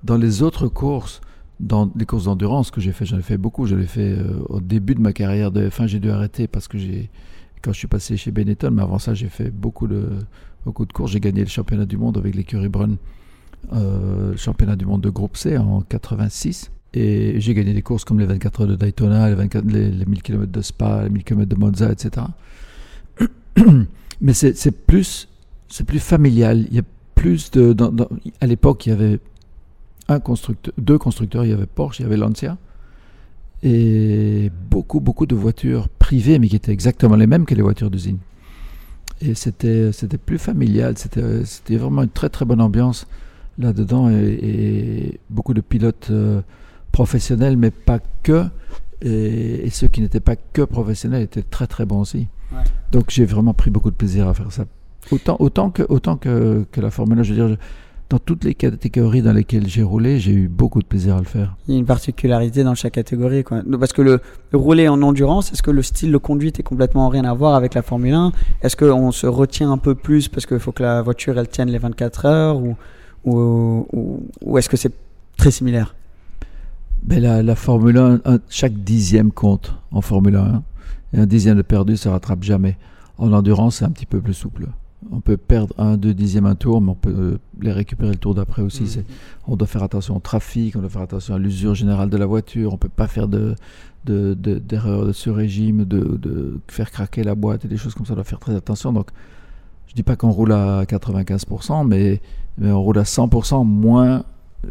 [0.05, 1.22] Dans les autres courses,
[1.61, 3.66] dans les courses d'endurance que j'ai fait, j'en ai fait beaucoup.
[3.66, 5.86] Je l'ai fait euh, au début de ma carrière de F1.
[5.86, 7.11] J'ai dû arrêter parce que j'ai,
[7.62, 10.11] quand je suis passé chez Benetton, mais avant ça, j'ai fait beaucoup de,
[10.65, 11.13] beaucoup de courses.
[11.13, 12.97] J'ai gagné le championnat du monde avec l'écurie Brun,
[13.73, 16.71] euh, le championnat du monde de groupe C en 86.
[16.95, 20.07] Et j'ai gagné des courses comme les 24 heures de Daytona, les, 24, les, les
[20.07, 22.27] 1000 km de Spa, les 1000 km de Monza, etc.
[24.21, 25.29] Mais c'est plus,
[25.87, 26.67] plus familial.
[26.71, 26.83] Il y a
[27.15, 27.77] plus de.
[28.41, 29.21] à l'époque, il y avait
[30.09, 31.45] un constructeur, deux constructeurs.
[31.45, 32.57] Il y avait Porsche, il y avait Lancia.
[33.63, 37.91] Et beaucoup, beaucoup de voitures privées, mais qui étaient exactement les mêmes que les voitures
[37.91, 38.19] d'usine.
[39.21, 40.97] Et c'était c'était plus familial.
[40.97, 43.07] C'était c'était vraiment une très, très bonne ambiance
[43.59, 44.11] là-dedans.
[44.11, 46.41] Et, et beaucoup de pilotes euh,
[46.93, 48.45] professionnels, mais pas que.
[49.03, 52.29] Et, et ceux qui n'étaient pas que professionnels étaient très, très bons aussi.
[52.53, 52.64] Ouais.
[52.93, 54.64] Donc j'ai vraiment pris beaucoup de plaisir à faire ça.
[55.11, 57.57] Autant, autant, que, autant que, que la Formule 1, je veux dire,
[58.11, 61.27] dans toutes les catégories dans lesquelles j'ai roulé, j'ai eu beaucoup de plaisir à le
[61.27, 61.57] faire.
[61.67, 63.45] Il y a une particularité dans chaque catégorie.
[63.45, 63.63] Quoi.
[63.79, 67.09] Parce que le, le rouler en endurance, est-ce que le style de conduite est complètement
[67.11, 68.33] rien à voir avec la Formule 1
[68.63, 71.69] Est-ce qu'on se retient un peu plus parce qu'il faut que la voiture elle tienne
[71.69, 72.77] les 24 heures Ou,
[73.25, 74.93] ou, ou, ou est-ce que c'est
[75.37, 75.95] très similaire?
[77.07, 80.63] Mais la, la Formule 1, un- chaque dixième compte en Formule 1.
[81.13, 82.77] Et un dixième de perdu, ça rattrape jamais.
[83.19, 84.67] En endurance, c'est un petit peu plus souple.
[85.13, 88.17] On peut perdre un, deux dixièmes un tour, mais on peut euh, les récupérer le
[88.17, 88.87] tour d'après aussi.
[88.89, 89.05] C'est-
[89.47, 92.27] On doit faire attention au trafic, on doit faire attention à l'usure générale de la
[92.27, 92.73] voiture.
[92.75, 93.55] On peut pas faire de
[94.07, 97.95] de- de- d'erreurs de, ce régime, de, de faire craquer la boîte et des choses
[97.95, 98.13] comme ça.
[98.13, 98.93] On doit faire très attention.
[98.93, 99.09] Donc,
[99.87, 102.21] je dis pas qu'on roule à 95%, mais,
[102.57, 104.25] mais on roule à 100% moins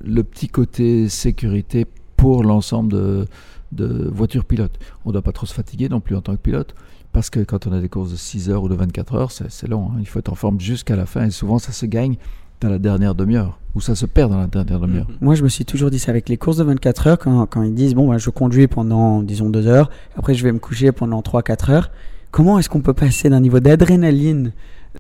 [0.04, 3.26] le petit côté sécurité pour l'ensemble de,
[3.74, 4.78] de voitures pilotes.
[5.06, 6.74] On ne doit pas trop se fatiguer non plus en tant que pilote,
[7.18, 9.68] parce que quand on a des courses de 6 heures ou de 24 heures, c'est
[9.68, 9.90] long.
[9.90, 9.98] hein.
[10.00, 12.16] Il faut être en forme jusqu'à la fin, et souvent ça se gagne
[12.62, 15.08] dans la dernière demi-heure, ou ça se perd dans la dernière demi-heure.
[15.20, 17.64] Moi, je me suis toujours dit ça avec les courses de 24 heures, quand, quand
[17.64, 20.92] ils disent, bon, bah, je conduis pendant, disons, 2 heures, après je vais me coucher
[20.92, 21.90] pendant 3-4 heures.
[22.30, 24.52] Comment est-ce qu'on peut passer d'un niveau d'adrénaline,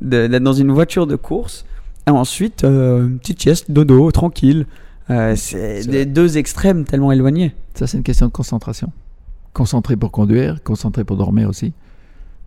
[0.01, 1.65] d'être dans une voiture de course,
[2.07, 4.65] à ensuite, euh, une petite sieste, dodo, tranquille?
[5.11, 7.53] Euh, C'est C'est des deux extrêmes tellement éloignés.
[7.75, 8.91] Ça, c'est une question de concentration.
[9.53, 11.73] Concentré pour conduire, concentré pour dormir aussi.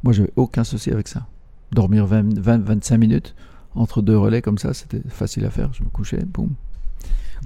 [0.02, 1.26] Moi, j'avais aucun souci avec ça.
[1.72, 3.34] Dormir 20, 20, 25 minutes
[3.74, 5.70] entre deux relais comme ça, c'était facile à faire.
[5.72, 6.50] Je me couchais, boum.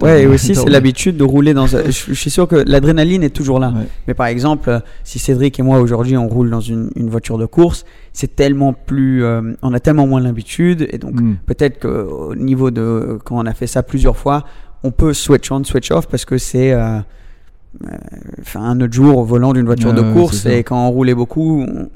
[0.03, 1.67] Ouais, et aussi, c'est l'habitude de rouler dans.
[1.67, 3.69] Je, je suis sûr que l'adrénaline est toujours là.
[3.71, 3.87] Ouais.
[4.09, 7.47] Mais par exemple, si Cédric et moi aujourd'hui on roule dans une, une voiture de
[7.47, 11.37] course, c'est tellement plus, euh, on a tellement moins l'habitude et donc Mm.
[11.47, 14.45] peut-être qu'au niveau de quand on a fait ça plusieurs fois,
[14.83, 16.99] on peut switch on, switch off parce que c'est euh,
[18.41, 21.63] enfin, un autre jour au volant d'une voiture de course et quand on roulait beaucoup,
[21.63, 21.89] on-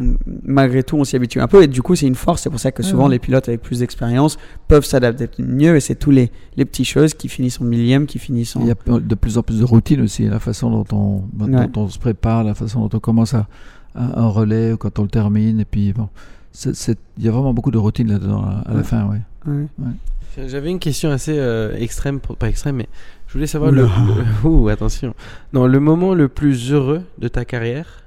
[0.45, 2.43] malgré tout, on s'y habitue un peu et du coup, c'est une force.
[2.43, 3.13] C'est pour ça que souvent ouais.
[3.13, 7.15] les pilotes avec plus d'expérience peuvent s'adapter mieux et c'est tous les, les petites choses
[7.15, 8.61] qui finissent en millième, qui finissent en.
[8.61, 11.53] Il y a de plus en plus de routine aussi, la façon dont on, dont
[11.59, 11.67] Ouais.
[11.77, 13.47] on se prépare, la façon dont on commence à,
[13.95, 16.09] à- un relais, ou quand on le termine, et puis bon,
[16.65, 19.09] il y a vraiment beaucoup de routine là-dedans à, à la fin,
[19.49, 19.67] ouais.
[19.79, 20.47] Ouais.
[20.49, 22.89] J'avais une question assez euh, extrême, pour- pas extrême, mais
[23.27, 24.25] je voulais savoir le, Oula.
[24.43, 25.15] le- Ouh, attention.
[25.53, 28.05] Non, le moment le plus heureux de ta carrière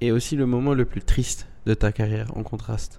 [0.00, 2.98] et aussi le moment le plus triste de ta carrière en contraste.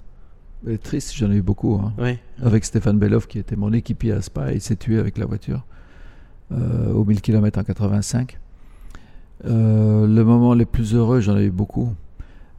[0.67, 1.75] Et triste, j'en ai eu beaucoup.
[1.75, 1.93] hein.
[1.97, 2.19] Ouais.
[2.43, 5.65] Avec Stéphane Belloff, qui était mon équipier à Spa, il s'est tué avec la voiture.
[6.51, 8.37] euh, au 1000 km en 85.
[9.45, 11.93] Euh, le moment les plus heureux, j'en ai eu beaucoup.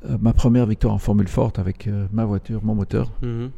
[0.09, 3.11] Euh, ma première victoire en Formule forte avec euh, ma voiture, mon moteur.
[3.23, 3.51] Mhm.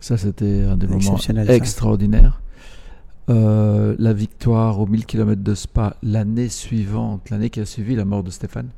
[0.00, 2.40] Ça, c'était un des moments extraordinaires.
[3.28, 8.04] Euh, la victoire au 1000 km de Spa l'année suivante, l'année qui a suivi la
[8.04, 8.68] mort de Stéphane.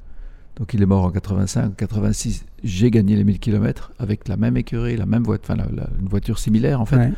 [0.57, 2.45] Donc il est mort en 85, en 86.
[2.62, 5.64] J'ai gagné les 1000 km avec la même écurie, la même voiture, enfin
[6.01, 6.97] une voiture similaire en fait.
[6.97, 7.12] Ouais.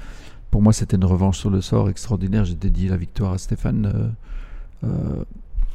[0.53, 2.45] Pour moi, c'était une revanche sur le sort extraordinaire.
[2.45, 3.91] J'ai dédié la victoire à Stéphane.
[3.93, 5.25] euh, euh,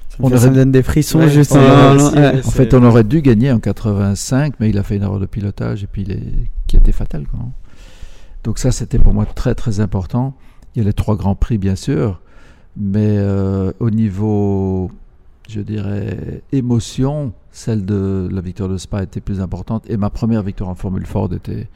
[0.08, 2.42] Ça On aurait- me donne des frissons Ouais, juste en- ouais.
[2.42, 5.84] fait, on aurait dû gagner en 85, mais il a fait une erreur de pilotage
[5.84, 6.24] et puis il est...
[6.68, 7.26] qui été fatale.
[7.28, 7.42] quoi.
[8.44, 10.34] Donc ça, c'était pour moi très très important.
[10.76, 12.22] Il y a les trois grands prix, bien sûr,
[12.78, 14.92] mais euh, au niveau,
[15.50, 20.44] je dirais, émotion, celle de la victoire de Spa était plus importante et ma première
[20.44, 21.68] victoire en Formule Ford était,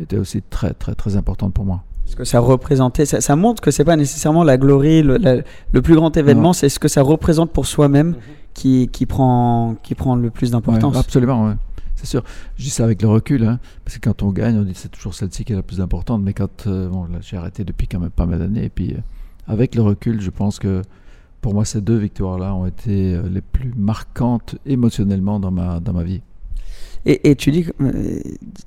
[0.00, 1.82] était aussi très très très importante pour moi.
[2.06, 5.38] Ce que ça représentait, ça, ça montre que c'est pas nécessairement la glorie, le, la-
[5.72, 8.14] le plus grand événement, c'est ce que ça représente pour soi-même
[8.54, 10.94] qui, qui, prend, qui prend le plus d'importance.
[10.94, 11.54] Ouais, absolument, ouais.
[11.96, 12.22] C'est sûr.
[12.56, 14.90] Je dis ça avec le recul, hein, parce que quand on gagne, on dit c'est
[14.90, 16.22] toujours celle-ci qui est la plus importante.
[16.22, 19.00] Mais quand euh, bon, j'ai arrêté depuis quand même pas mal d'années, et puis euh,
[19.48, 20.82] avec le recul, je pense que
[21.40, 25.92] pour moi ces deux victoires-là ont été euh, les plus marquantes émotionnellement dans ma dans
[25.92, 26.20] ma vie.
[27.08, 27.64] Et, tu dis,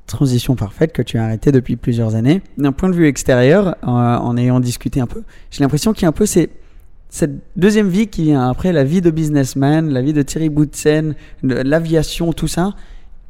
[0.07, 2.41] transition parfaite, que tu as arrêté depuis plusieurs années.
[2.57, 6.09] D'un point de vue extérieur, en ayant discuté un peu, j'ai l'impression qu'il y a
[6.09, 6.49] un peu ces-
[7.09, 11.15] cette deuxième vie qui vient après la vie de businessman, la vie de Thierry Boutsen,
[11.43, 12.75] l'aviation, tout ça.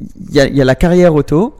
[0.01, 1.55] Il y a, il y a la carrière auto,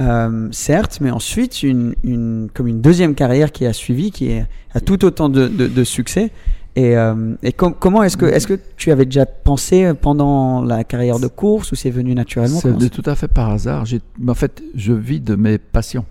[0.00, 4.46] euh, certes, mais ensuite une, une, comme une deuxième carrière qui a suivi, qui est,
[4.74, 6.30] a tout autant de, de, de succès.
[6.74, 10.84] Et, euh, et com- comment est-ce que, est que tu avais déjà pensé pendant la
[10.84, 12.60] carrière de course ou c'est venu naturellement?
[12.60, 13.84] C'est tout à fait par hasard.
[14.26, 16.06] En fait, je vis de mes passions.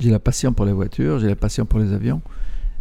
[0.00, 2.20] J'ai la passion pour les voitures, j'ai la passion pour les avions.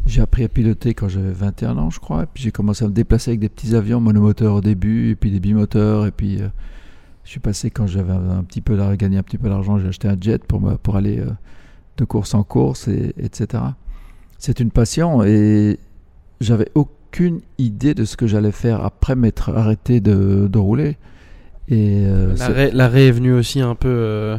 [0.07, 2.23] J'ai appris à piloter quand j'avais 21 ans, je crois.
[2.23, 5.15] Et puis j'ai commencé à me déplacer avec des petits avions monomoteurs au début, et
[5.15, 6.05] puis des bimoteurs.
[6.07, 6.47] Et puis euh,
[7.26, 10.07] je suis passé quand j'avais un petit peu gagné un petit peu d'argent, j'ai acheté
[10.07, 11.30] un jet pour, me, pour aller euh,
[11.97, 13.61] de course en course, et, etc.
[14.38, 15.78] C'est une passion et
[16.39, 20.97] j'avais aucune idée de ce que j'allais faire après m'être arrêté de, de rouler.
[21.67, 23.89] Et euh, L'arrêt l'arrêt est venu aussi un peu.
[23.89, 24.38] euh,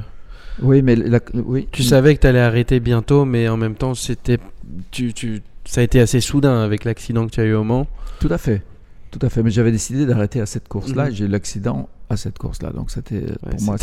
[0.62, 1.66] oui, mais la- oui.
[1.72, 4.38] Tu savais que tu allais arrêter bientôt, mais en même temps, c'était.
[4.92, 5.42] Tu, tu...
[5.64, 7.88] Ça a été assez soudain avec l'accident que tu as eu au Mans.
[8.20, 8.62] Tout à fait.
[9.10, 9.42] Tout à fait.
[9.42, 11.08] Mais j'avais décidé d'arrêter à cette course-là.
[11.10, 12.70] Et J'ai eu l'accident à cette course-là.
[12.70, 13.76] Donc c'était pour moi,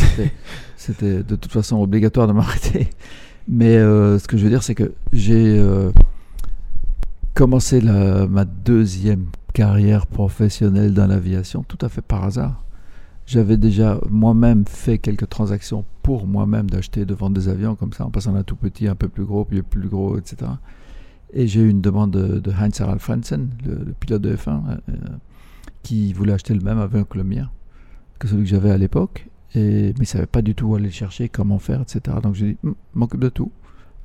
[0.78, 2.89] c'était de toute façon obligatoire de m'arrêter.
[3.47, 5.91] Mais euh, ce que je veux dire, c'est que j'ai euh,
[7.34, 12.63] commencé la- ma deuxième carrière professionnelle dans l'aviation tout à fait par hasard.
[13.26, 18.05] J'avais déjà moi-même fait quelques transactions pour moi-même d'acheter, de vendre des avions comme ça,
[18.05, 20.51] en passant d'un tout petit, un peu plus gros, puis plus gros, etc.
[21.34, 24.49] Et j'ai eu une demande de, de Heinz Harald Frentzen, le, le pilote de F1,
[24.49, 24.93] euh,
[25.81, 27.49] qui voulait acheter le même avion que le mien,
[28.19, 29.27] que celui que j'avais à l'époque.
[29.55, 32.17] Et, mais il ne savait pas du tout où aller le chercher, comment faire, etc.
[32.21, 33.51] Donc j'ai dit, Hum, m'occupe de tout.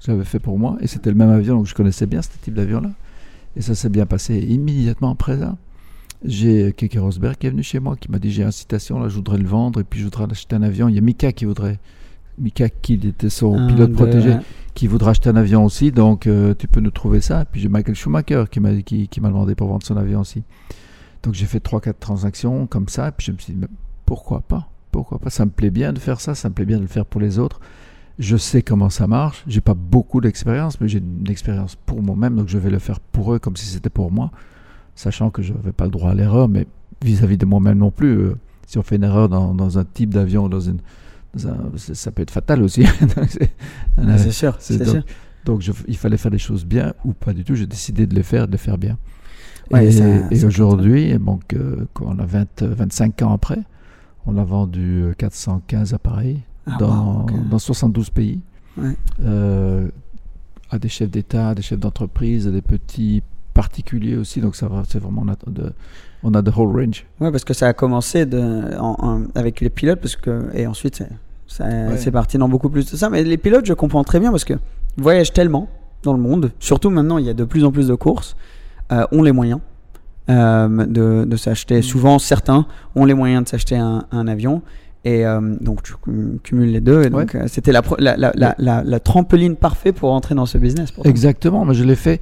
[0.00, 0.76] Je l'avais fait pour moi.
[0.80, 2.90] Et c'était le même avion, donc je connaissais bien ce type d'avion-là.
[3.56, 5.56] Et ça s'est bien passé immédiatement après ça.
[6.24, 9.08] J'ai Keke Rosberg qui est venu chez moi, qui m'a dit j'ai une citation, là
[9.08, 10.88] je voudrais le vendre, et puis je voudrais acheter un avion.
[10.88, 11.78] Il y a Mika qui voudrait.
[12.38, 14.36] Mika qui était son Un, pilote protégé.
[14.78, 17.42] Qui voudra acheter un avion aussi, donc euh, tu peux nous trouver ça.
[17.42, 20.44] Et puis j'ai Michael Schumacher qui m'a demandé pour vendre son avion aussi.
[21.24, 23.66] Donc j'ai fait 3-4 transactions comme ça, et puis je me suis dit, mais
[24.06, 24.68] pourquoi pas?
[24.92, 25.30] Pourquoi pas?
[25.30, 27.20] Ça me plaît bien de faire ça, ça me plaît bien de le faire pour
[27.20, 27.58] les autres.
[28.20, 32.36] Je sais comment ça marche, j'ai pas beaucoup d'expérience, mais j'ai une expérience pour moi-même,
[32.36, 34.30] donc je vais le faire pour eux comme si c'était pour moi,
[34.94, 36.68] sachant que je n'avais pas le droit à l'erreur, mais
[37.02, 38.16] vis-à-vis de moi-même non plus.
[38.16, 38.36] euh,
[38.68, 40.78] si on fait une erreur dans, dans un type d'avion, dans une,
[41.36, 42.84] ça peut être fatal aussi.
[43.28, 43.50] C'est-
[43.96, 45.02] Ah, c'est sûr, c'est sûr.
[45.44, 47.54] donc je- il fallait faire les choses bien ou pas du tout.
[47.54, 48.96] J'ai décidé de les faire, de les faire bien.
[49.70, 53.58] Ouais, et ça aujourd'hui, donc, euh, quand on a 20, euh, 25 ans après,
[54.26, 57.48] on a vendu euh, 415 appareils Ah, dans, wow, ok.
[57.50, 58.40] dans 72 pays.
[58.78, 58.96] Ouais.
[59.22, 59.88] Euh,
[60.70, 63.22] à des chefs d'État, à des chefs d'entreprise, à des petits
[63.52, 64.40] particuliers aussi.
[64.40, 65.72] Donc ça c'est vraiment de,
[66.22, 67.04] on a the whole range.
[67.20, 70.66] Ouais, parce que ça a commencé de, en- en- avec les pilotes, parce que, et
[70.66, 71.02] ensuite
[71.46, 73.08] c'est, parti dans beaucoup plus de ça.
[73.10, 74.54] Mais les pilotes, je comprends très bien parce que
[74.96, 75.68] voyagent tellement
[76.02, 78.36] dans le monde, surtout maintenant, il y a de plus en plus de courses,
[78.92, 79.60] euh, ont les moyens
[80.30, 81.80] euh, de, de s'acheter.
[81.82, 84.62] Souvent, certains ont les moyens de s'acheter un, un avion.
[85.04, 87.04] Et euh, donc, tu cum- cumules les deux.
[87.04, 90.58] Et donc, c'était la, la, la, la, la- la trampoline parfaite pour entrer dans ce
[90.58, 90.90] business.
[90.90, 91.06] pour.
[91.06, 92.20] Exactement, mais je l'ai fait.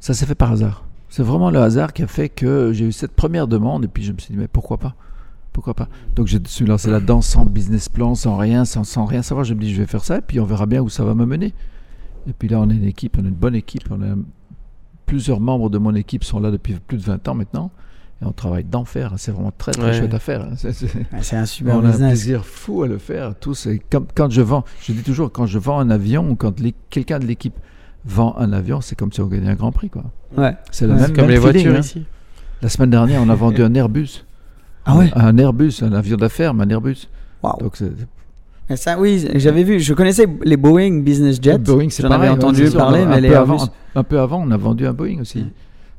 [0.00, 0.83] Ça s'est fait par hasard.
[1.16, 4.02] C'est vraiment le hasard qui a fait que j'ai eu cette première demande et puis
[4.02, 4.96] je me suis dit mais pourquoi pas?
[5.52, 5.88] Pourquoi pas?
[6.16, 9.44] Donc je me suis lancé là-dedans sans business plan, sans rien, sans, sans rien savoir.
[9.44, 11.14] Je me dis je vais faire ça et puis on verra bien où ça va
[11.14, 11.54] me mener.
[12.28, 14.16] Et puis là on est une équipe, on est une bonne équipe, on a
[15.06, 17.70] plusieurs membres de mon équipe sont là depuis plus de 20 ans maintenant.
[18.20, 19.12] Et on travaille d'enfer.
[19.16, 19.92] C'est vraiment très, très Ouais.
[19.92, 20.42] chouette à faire.
[20.42, 20.54] hein.
[20.56, 23.36] C'est- un super on a un plaisir fou à le faire.
[23.38, 23.66] Tous.
[23.66, 26.52] Et comme, quand je vends, je dis toujours, quand je vends un avion ou quand
[26.90, 27.54] quelqu'un de l'équipe
[28.04, 29.90] vend un avion, c'est comme si on gagnait un grand prix.
[29.90, 30.04] Quoi.
[30.36, 30.54] Ouais.
[30.70, 30.94] C'est Ouais.
[30.94, 31.80] même, Comme même les feeling, voitures hein.
[31.80, 32.04] ici.
[32.62, 34.24] La semaine dernière, on a vendu un Airbus.
[34.86, 35.10] Ah ouais?
[35.14, 37.08] Un Airbus, un avion d'affaires, mais un Airbus.
[37.42, 37.58] Waouh.
[37.60, 37.90] Donc c'est-
[38.70, 41.58] Et ça, oui, j'avais vu, je connaissais les Boeing Business Jet.
[41.58, 42.28] Boeing, c'est J'en pareil.
[42.28, 42.78] avais entendu sûr.
[42.78, 45.46] parler, un, mais les peu avant, un peu avant, on a vendu un Boeing aussi.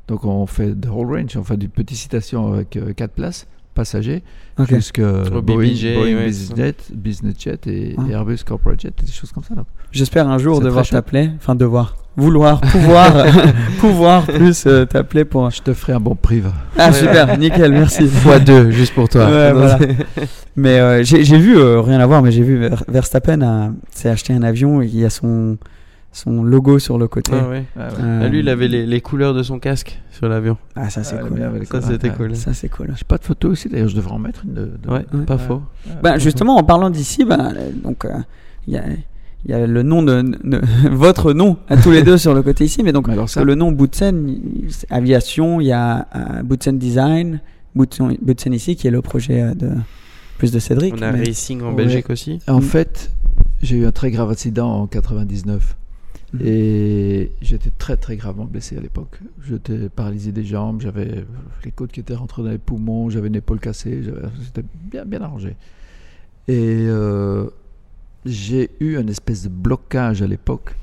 [0.08, 3.46] Donc on fait the whole range, on fait du petit citation avec 4 places
[3.76, 4.24] passagers
[4.58, 4.74] Ok.
[4.74, 5.02] jusqu'à
[5.42, 8.02] Boeing, BBJ, Boeing ouais, Business, Jet, Business Jet et, Ah.
[8.08, 9.54] et Airbus Corporate Jet, des choses comme ça.
[9.92, 13.12] J'espère un jour devoir t'appeler, enfin devoir, vouloir, pouvoir,
[13.78, 15.50] pouvoir plus euh, t'appeler pour.
[15.50, 16.40] Je te ferai un bon prix.
[16.40, 16.52] va.
[16.78, 18.06] Ah super, nickel, merci.
[18.08, 19.26] Fois deux, juste pour toi.
[19.26, 19.78] Ouais, voilà.
[20.56, 24.32] Mais euh, j'ai vu, euh, rien à voir, mais j'ai vu Ver- Verstappen s'est acheté
[24.32, 25.58] un avion il y a son,
[26.16, 27.32] son logo sur le côté.
[27.34, 27.64] Ah ouais.
[27.76, 27.82] Ouais.
[28.00, 30.56] Euh, Ah, lui, il avait les, les couleurs de son casque sur l'avion.
[30.74, 31.66] Ah, ça c'est Ah, cool.
[31.66, 32.34] Ça, c'était cool.
[32.36, 32.92] Ça c'est cool.
[32.96, 34.54] J'ai pas de photo ici d'ailleurs, je devrais en mettre une.
[34.54, 35.24] De, de- Ouais, Ouais.
[35.26, 35.62] pas faux.
[36.02, 37.52] Bah, justement, en parlant d'ici, bah,
[37.84, 38.10] donc euh,
[38.66, 38.84] il y, a,
[39.44, 40.60] il y a le nom de, de-
[40.90, 43.54] votre nom à tous les deux sur le côté ici, mais donc alors ça, le
[43.54, 44.38] nom Boutsen,
[44.90, 47.40] aviation, il y a euh, Boutsen Design,
[47.74, 49.70] Boutsen, Boutsen ici qui est le projet euh, de
[50.38, 50.94] plus de Cédric.
[50.98, 51.74] On a mais- Racing en Ouais.
[51.84, 52.38] Belgique aussi.
[52.48, 53.12] En fait,
[53.62, 55.76] j'ai eu un très grave accident en 99.
[56.40, 56.46] Mhm.
[56.46, 59.20] Et j'étais très très gravement blessé à l'époque.
[59.46, 61.24] J'étais paralysé des jambes, j'avais
[61.64, 64.02] les côtes qui étaient rentrées dans les poumons, j'avais une épaule cassée,
[64.44, 65.56] c'était bien, bien arrangé.
[66.48, 67.48] Et euh,
[68.24, 70.76] j'ai eu un espèce de blocage à l'époque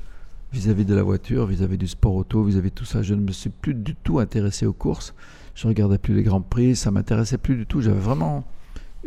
[0.52, 3.02] vis-à-vis de la voiture, vis-à-vis du sport auto, vis-à-vis de tout ça.
[3.02, 5.14] Je ne me suis plus du tout intéressé aux courses.
[5.54, 7.80] Je regardais plus les grands prix, ça m'intéressait plus du tout.
[7.80, 8.44] J'avais vraiment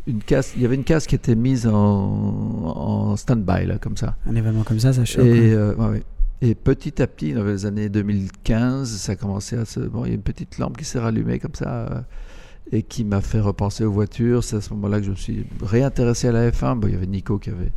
[0.06, 0.54] une casse.
[0.56, 4.16] Il y avait une casse qui était mise en, en stand-by là, comme ça.
[4.26, 5.26] Un événement comme ça, ça choque.
[5.26, 5.58] Et, hein.
[5.58, 6.04] euh, ouais, ouais.
[6.42, 9.80] Et petit à petit, dans les années 2015, ça commençait à se.
[9.80, 12.02] Bon, il y a une petite lampe qui s'est rallumée comme ça euh,
[12.72, 14.44] et qui m'a fait repenser aux voitures.
[14.44, 16.80] C'est à ce moment-là que je me suis réintéressé à la F1.
[16.80, 17.72] Bon, il y avait Nico qui avait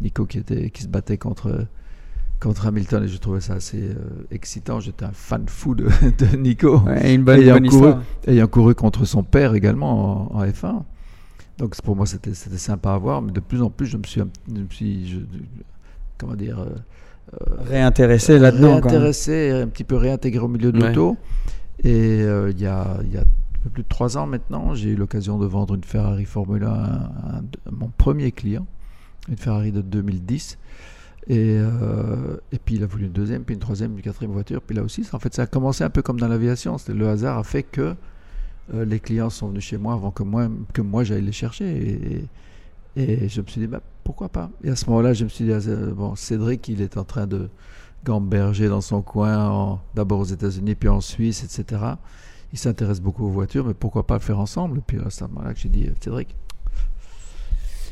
[0.00, 1.66] Nico qui était qui se battait contre
[2.40, 3.94] contre Hamilton et je trouvais ça assez euh,
[4.30, 4.80] excitant.
[4.80, 5.84] J'étais un fan fou de,
[6.18, 7.92] de Nico Ouais, une bonne, ayant bonne couru,
[8.26, 10.82] ayant couru contre son père également en, en F1.
[11.58, 14.20] Donc pour moi c'était sympa à voir, mais de plus en plus je me suis,
[14.22, 15.18] un- je me suis je-
[16.18, 16.70] comment dire euh,
[17.68, 18.80] Réintéressé là-dedans.
[18.80, 18.90] quoi.
[18.90, 20.88] réintéressé, et un petit peu réintégré au milieu de Ouais.
[20.88, 21.16] l'auto.
[21.84, 23.24] Et euh, il y, a, il y a un
[23.64, 27.36] peu plus de trois ans maintenant, j'ai eu l'occasion de vendre une Ferrari Formula 1
[27.36, 27.40] à,
[27.72, 28.66] mon premier client,
[29.28, 30.58] une Ferrari de 2010.
[31.28, 34.62] Et, euh, et puis il a voulu une deuxième, puis une troisième, une quatrième voiture.
[34.62, 36.78] Puis là aussi, ça- en fait, ça a commencé un peu comme dans l'aviation.
[36.78, 37.94] C'était- Le hasard a fait que
[38.74, 41.64] euh, les clients sont venus chez moi avant que moi, que moi j'aille les chercher.
[41.66, 42.24] Et,
[42.96, 44.50] et je me suis dit, bah, pourquoi pas?
[44.64, 47.04] Et à ce moment-là, je me suis dit, ah, euh, bon, Cédric, il est en
[47.04, 47.48] train de
[48.04, 51.82] gamberger dans son coin, d'abord aux États-Unis, puis en Suisse, etc.
[52.52, 54.78] Il s'intéresse beaucoup aux voitures, mais pourquoi pas le faire ensemble?
[54.78, 56.34] Et puis à ce moment-là j'ai dit, Cédric,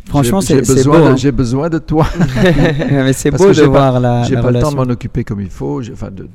[0.07, 0.75] Franchement, j'ai- c'est beau.
[0.75, 1.17] besoin, de- hein.
[1.17, 2.07] j'ai besoin de toi.
[2.91, 5.25] mais c'est beau de j'ai pas- voir la, J'ai pas le temps de m'en occuper
[5.25, 5.81] comme il faut.
[5.83, 6.29] j'ai- Enfin, de- de-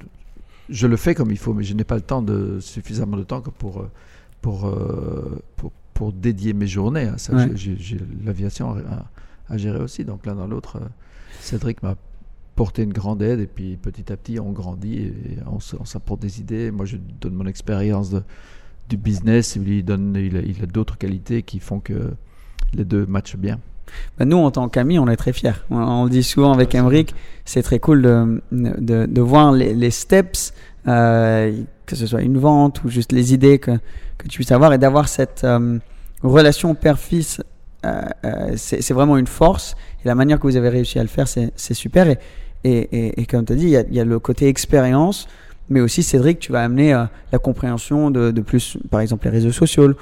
[0.69, 3.23] je le fais comme il faut, mais je n'ai pas le temps de suffisamment de
[3.23, 3.89] temps que pour euh,
[4.41, 7.35] pour euh, pour, pour dédier mes journées à ça.
[7.35, 7.49] Ouais.
[7.55, 10.05] J'ai- l'aviation à, à gérer aussi.
[10.05, 10.87] Donc l'un dans l'autre, euh,
[11.41, 11.95] Cédric m'a
[12.55, 15.13] porté une grande aide et puis petit à petit on grandit et
[15.45, 16.71] on, s'apporte des idées.
[16.71, 18.15] Moi je donne mon expérience
[18.87, 22.13] du business, lui il donne il a, il a d'autres qualités qui font que
[22.73, 23.59] les deux matchent bien.
[24.17, 25.51] Bah, nous, en tant qu'amis, on est très fiers.
[25.69, 29.73] On, on le dit souvent avec Emric, c'est très cool de, de, de voir les,
[29.73, 30.53] les steps,
[30.87, 31.51] euh,
[31.85, 33.71] que ce soit une vente ou juste les idées que,
[34.17, 35.77] que tu puisses avoir et d'avoir cette euh,
[36.23, 37.41] relation père-fils.
[37.85, 38.01] euh,
[38.55, 41.27] c'est c'est vraiment une force et la manière que vous avez réussi à le faire,
[41.27, 42.07] c'est c'est super.
[42.09, 42.17] Et,
[42.63, 45.27] et, et, et comme tu as dit, il y a, y a le côté expérience,
[45.69, 46.91] mais aussi Cédric, tu vas amener
[47.31, 49.93] la compréhension de, de plus, par exemple, les réseaux sociaux.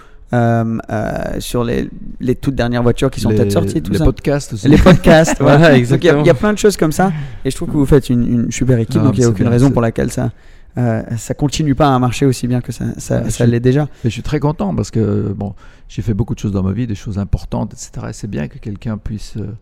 [1.39, 4.05] sur les, les toutes dernières voitures qui sont peut-être sorties, tout les ça.
[4.05, 4.67] podcasts aussi.
[4.67, 5.57] Les podcasts, voilà.
[5.57, 6.21] Voilà, Donc, il y a- exactement.
[6.23, 7.11] il y, a plein de choses comme ça.
[7.45, 9.45] Et je trouve que vous faites une, une super équipe, donc il n'y a aucune
[9.45, 10.32] bien, raison pour laquelle ça
[10.78, 13.84] euh, ça continue pas à marcher aussi bien que ça, ça, l'est déjà.
[14.03, 15.53] Et je suis très content parce que bon,
[15.88, 18.07] j'ai fait beaucoup de choses dans ma vie, des choses importantes, etc.
[18.09, 19.55] Et c'est bien que quelqu'un puisse euh,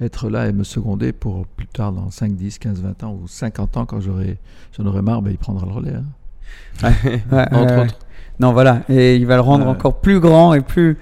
[0.00, 3.26] être là et me seconder pour plus tard, dans 5, 10, 15, 20 ans ou
[3.26, 4.38] 50 ans, quand j'aurai,
[4.76, 5.94] j'en aurai marre, ben, il prendra le relais.
[5.94, 6.04] hein.
[6.82, 7.98] Ouais, Entre ouais, autres.
[8.40, 8.82] Non, voilà.
[8.88, 10.98] Et il va le rendre encore plus grand et plus,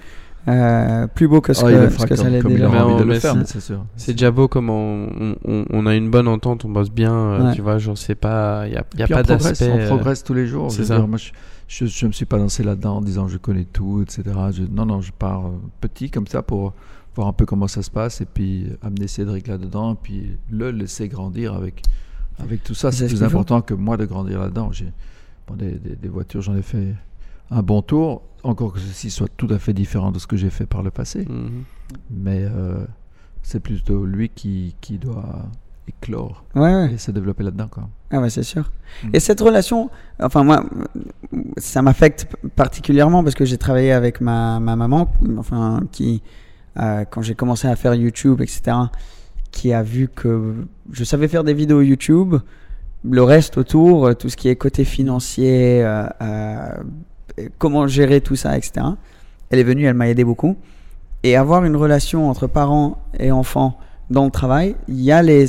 [0.47, 2.69] euh, plus beau que ce Oh, il que, ce que ça comme, l'est déjà.
[3.95, 7.13] c'est- déjà beau comme on, on- on- on a une bonne entente, on bosse bien,
[7.13, 7.55] euh, Ouais.
[7.55, 9.69] tu vois, genre c'est pas, il y a, y a pas d'aspect.
[9.71, 10.71] on euh, progresse tous les jours.
[10.71, 10.97] c'est ça.
[10.97, 11.31] dire, moi, je,
[11.67, 14.23] je, je me suis pas lancé là-dedans en disant je connais tout, etc.
[14.51, 15.43] Je- non, non, je pars
[15.81, 16.73] petit comme ça pour
[17.15, 20.71] voir un peu comment ça se passe et puis amener Cédric là-dedans et puis le
[20.71, 21.81] laisser grandir avec,
[22.39, 22.91] avec tout ça.
[22.91, 23.25] C'est C'est ce plus faut.
[23.27, 24.69] important que moi de grandir là-dedans.
[24.71, 24.93] J'ai-
[25.47, 26.93] Bon, des, des- des voitures, j'en ai fait
[27.51, 30.49] un bon tour, encore que ceci soit tout à fait différent de ce que j'ai
[30.49, 31.25] fait par le passé.
[31.27, 31.63] Mhm.
[32.11, 32.85] Mais euh,
[33.43, 35.45] c'est plutôt lui qui, qui doit
[35.87, 36.93] éclore Ouais, ouais.
[36.93, 37.67] et se développer là-dedans.
[37.69, 37.89] Quoi.
[38.11, 38.71] Ah ouais, c'est sûr.
[39.03, 39.09] Mm.
[39.13, 39.89] Et cette relation,
[40.21, 40.65] enfin moi,
[41.57, 46.21] ça m'affecte particulièrement parce que j'ai travaillé avec ma, ma maman, enfin qui,
[46.79, 48.77] euh, quand j'ai commencé à faire YouTube, etc.,
[49.51, 50.55] qui a vu que
[50.91, 52.35] je savais faire des vidéos YouTube,
[53.03, 56.69] le reste autour, tout ce qui est côté financier, euh, euh,
[57.57, 58.85] comment gérer tout ça, etc.
[59.49, 60.57] Elle est venue, elle m'a aidé beaucoup.
[61.23, 63.77] Et avoir une relation entre parents et enfants
[64.09, 65.47] dans le travail, il y a les,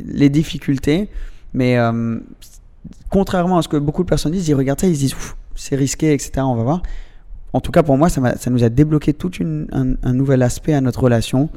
[0.00, 1.08] les difficultés,
[1.54, 2.18] mais euh,
[3.10, 5.16] contrairement à ce que beaucoup de personnes disent, ils regardent ça, ils se disent
[5.54, 6.32] c'est risqué, etc.
[6.38, 6.82] On va voir.
[7.52, 10.42] En tout cas, pour moi, ça, ça nous a débloqué tout une, un, un nouvel
[10.42, 11.50] aspect à notre relation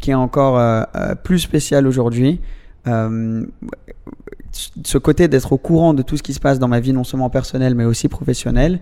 [0.00, 2.40] qui est encore euh, euh, plus spécial aujourd'hui.
[2.86, 3.44] Euh,
[4.84, 7.04] ce côté d'être au courant de tout ce qui se passe dans ma vie, non
[7.04, 8.80] seulement personnelle, mais aussi professionnelle,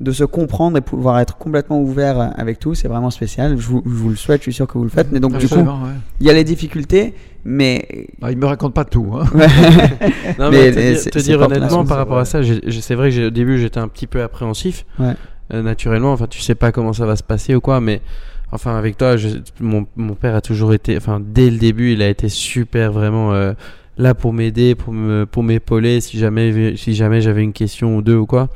[0.00, 3.58] de se comprendre et pouvoir être complètement ouvert avec tout, c'est vraiment spécial.
[3.58, 5.08] Je vous, je vous le souhaite, je suis sûr que vous le faites.
[5.12, 5.64] Mais donc, du coup, ouais.
[6.20, 7.12] il y a les difficultés,
[7.44, 8.06] mais.
[8.22, 9.06] Ah, il me raconte pas tout.
[9.14, 9.24] hein.
[10.38, 13.30] Non, Mais, mais, te te dire honnêtement, par rapport à ça, c'est vrai que au
[13.30, 14.86] début j'étais un petit peu appréhensif.
[14.98, 15.12] Ouais.
[15.52, 18.00] Euh, naturellement, enfin, tu sais pas comment ça va se passer ou quoi, mais
[18.52, 22.02] enfin, avec toi, je- mon, mon père a toujours été, enfin, dès le début, il
[22.02, 23.52] a été super vraiment euh,
[24.00, 28.02] là pour m'aider, pour me, pour m'épauler si jamais, si jamais j'avais une question ou
[28.02, 28.48] deux ou quoi.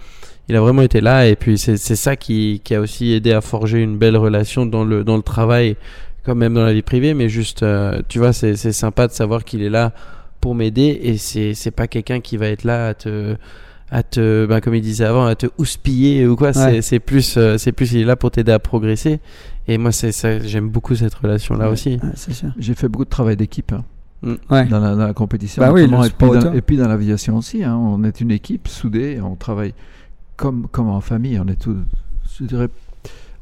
[0.48, 3.32] Il a vraiment été là et puis c'est c'est ça qui, qui a aussi aidé
[3.32, 5.76] à forger une belle relation dans le, dans le travail,
[6.24, 9.12] quand même dans la vie privée, mais juste, euh, tu vois, c'est c'est sympa de
[9.12, 9.92] savoir qu'il est là
[10.40, 13.36] pour m'aider et c'est c'est pas quelqu'un qui va être là à te
[13.90, 16.82] à te ben, comme il disait avant à te houspiller ou quoi c'est Ouais.
[16.82, 19.20] c'est plus euh, c'est plus il est là pour t'aider à progresser
[19.68, 22.48] et moi c'est ça j'aime beaucoup cette relation là aussi Ouais, c'est sûr.
[22.58, 23.84] J'ai fait beaucoup de travail d'équipe hein,
[24.50, 24.66] Ouais.
[24.66, 25.60] dans, la, dans la compétition.
[25.62, 26.52] Bah oui, et, puis dans, auto.
[26.52, 27.62] et puis dans l'aviation aussi.
[27.62, 27.76] hein.
[27.76, 29.74] on est une équipe soudée, on travaille
[30.36, 31.38] comme, comme en famille.
[31.38, 31.68] On est
[32.38, 32.68] je dirais,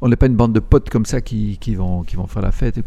[0.01, 2.41] on n'est pas une bande de potes comme ça qui, qui, vont, qui vont faire
[2.41, 2.79] la fête.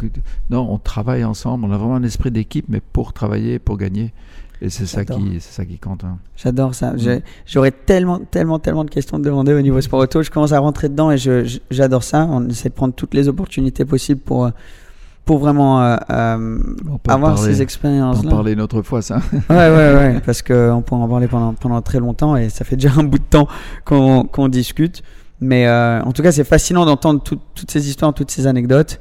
[0.50, 1.64] Non, on travaille ensemble.
[1.64, 4.12] On a vraiment un esprit d'équipe, mais pour travailler, pour gagner.
[4.62, 6.04] Et c'est ça qui, c'est ça qui compte.
[6.04, 6.18] hein.
[6.36, 6.92] J'adore ça.
[6.92, 7.20] Mm.
[7.46, 10.22] J'aurais tellement, tellement, tellement de questions à te demander au niveau sport auto.
[10.22, 11.16] Je commence à rentrer dedans et
[11.70, 12.26] j'adore ça.
[12.30, 14.50] On essaie de prendre toutes les opportunités possibles pour, euh,
[15.26, 16.58] pour vraiment euh, euh,
[16.88, 18.30] On avoir parler- ces on expériences-là.
[18.30, 19.16] en parler une autre fois, ça.
[19.50, 22.76] Ouais, ouais, ouais, parce qu'on pourrait en parler pendant, pendant très longtemps et ça fait
[22.76, 23.48] déjà un bout de temps
[23.84, 25.02] qu'on qu'on discute.
[25.42, 28.98] Mais euh, en tout cas, c'est fascinant d'entendre tout- toutes ces histoires, toutes ces anecdotes.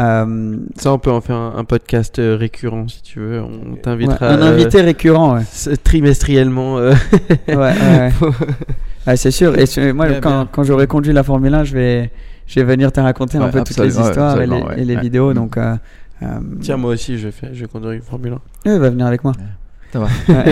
[0.00, 3.80] Euh, ça on peut en faire un, un podcast récurrent si tu veux on ouais,
[3.82, 5.42] t'invitera un euh, invité récurrent, ouais.
[5.82, 6.92] trimestriellement euh,
[7.48, 8.12] ouais, ouais, ouais.
[9.06, 9.54] Ouais, c'est sûr.
[9.58, 12.10] Et moi, quand, quand j'aurai conduit la Formule 1, je vais,
[12.48, 14.84] je vais venir te raconter un peu toutes les histoires et les, absolument, ouais, et
[14.84, 15.02] les ouais.
[15.02, 15.32] vidéos.
[15.34, 15.76] Donc, euh,
[16.22, 16.26] euh,
[16.60, 19.32] tiens moi aussi je vais conduire une Formule 1 ouais, il va venir avec moi.
[19.92, 20.08] Ça va.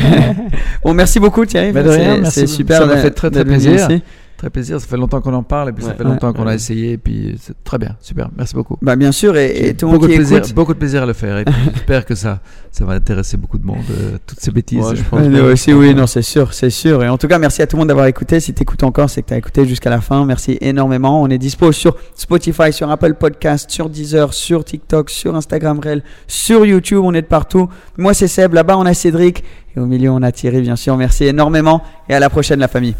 [0.85, 1.73] Bon, merci beaucoup Thierry.
[1.73, 2.41] Rien, C'est- merci.
[2.41, 2.79] C'est super.
[2.79, 3.89] Ça m'a fait très, très plaisir.
[4.37, 4.81] Très plaisir.
[4.81, 6.35] Ça fait longtemps qu'on en parle et puis ça fait longtemps Ouais.
[6.35, 6.93] qu'on a essayé.
[6.93, 8.29] Et puis c'est très bien, super.
[8.37, 8.77] Merci beaucoup.
[8.83, 9.37] Bah, bien sûr.
[9.37, 10.55] Et, et tout le monde beaucoup, qui de plaisir, écoute.
[10.55, 11.39] beaucoup de plaisir à le faire.
[11.39, 14.85] Et j'espère que ça, ça va intéresser beaucoup de monde, euh, toutes ces bêtises.
[14.95, 17.03] Je pense nous je aussi, oui, non, c'est sûr, c'est sûr.
[17.03, 18.41] Et en tout cas, merci à tout le monde d'avoir écouté.
[18.41, 20.25] Si tu écoutes encore, c'est que tu as écouté jusqu'à la fin.
[20.27, 21.23] Merci énormément.
[21.23, 26.03] On est dispo sur Spotify, sur Apple Podcast, sur Deezer, sur TikTok, sur Instagram Reel,
[26.27, 27.01] sur YouTube.
[27.03, 27.69] On est de partout.
[27.97, 28.53] Moi, c'est Seb.
[28.53, 29.43] Là-bas, on a Cédric.
[29.77, 30.97] Et au milieu, on a Thierry, bien sûr.
[30.97, 31.83] Merci énormément.
[32.09, 32.95] Et à la prochaine, la famille.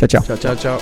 [0.00, 0.22] Ciao, ciao.
[0.22, 0.80] ciao ciao ciao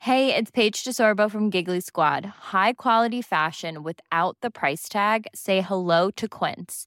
[0.00, 2.26] Hey, it's Paige DeSorbo from Giggly Squad.
[2.52, 5.26] High quality fashion without the price tag.
[5.34, 6.86] Say hello to Quince.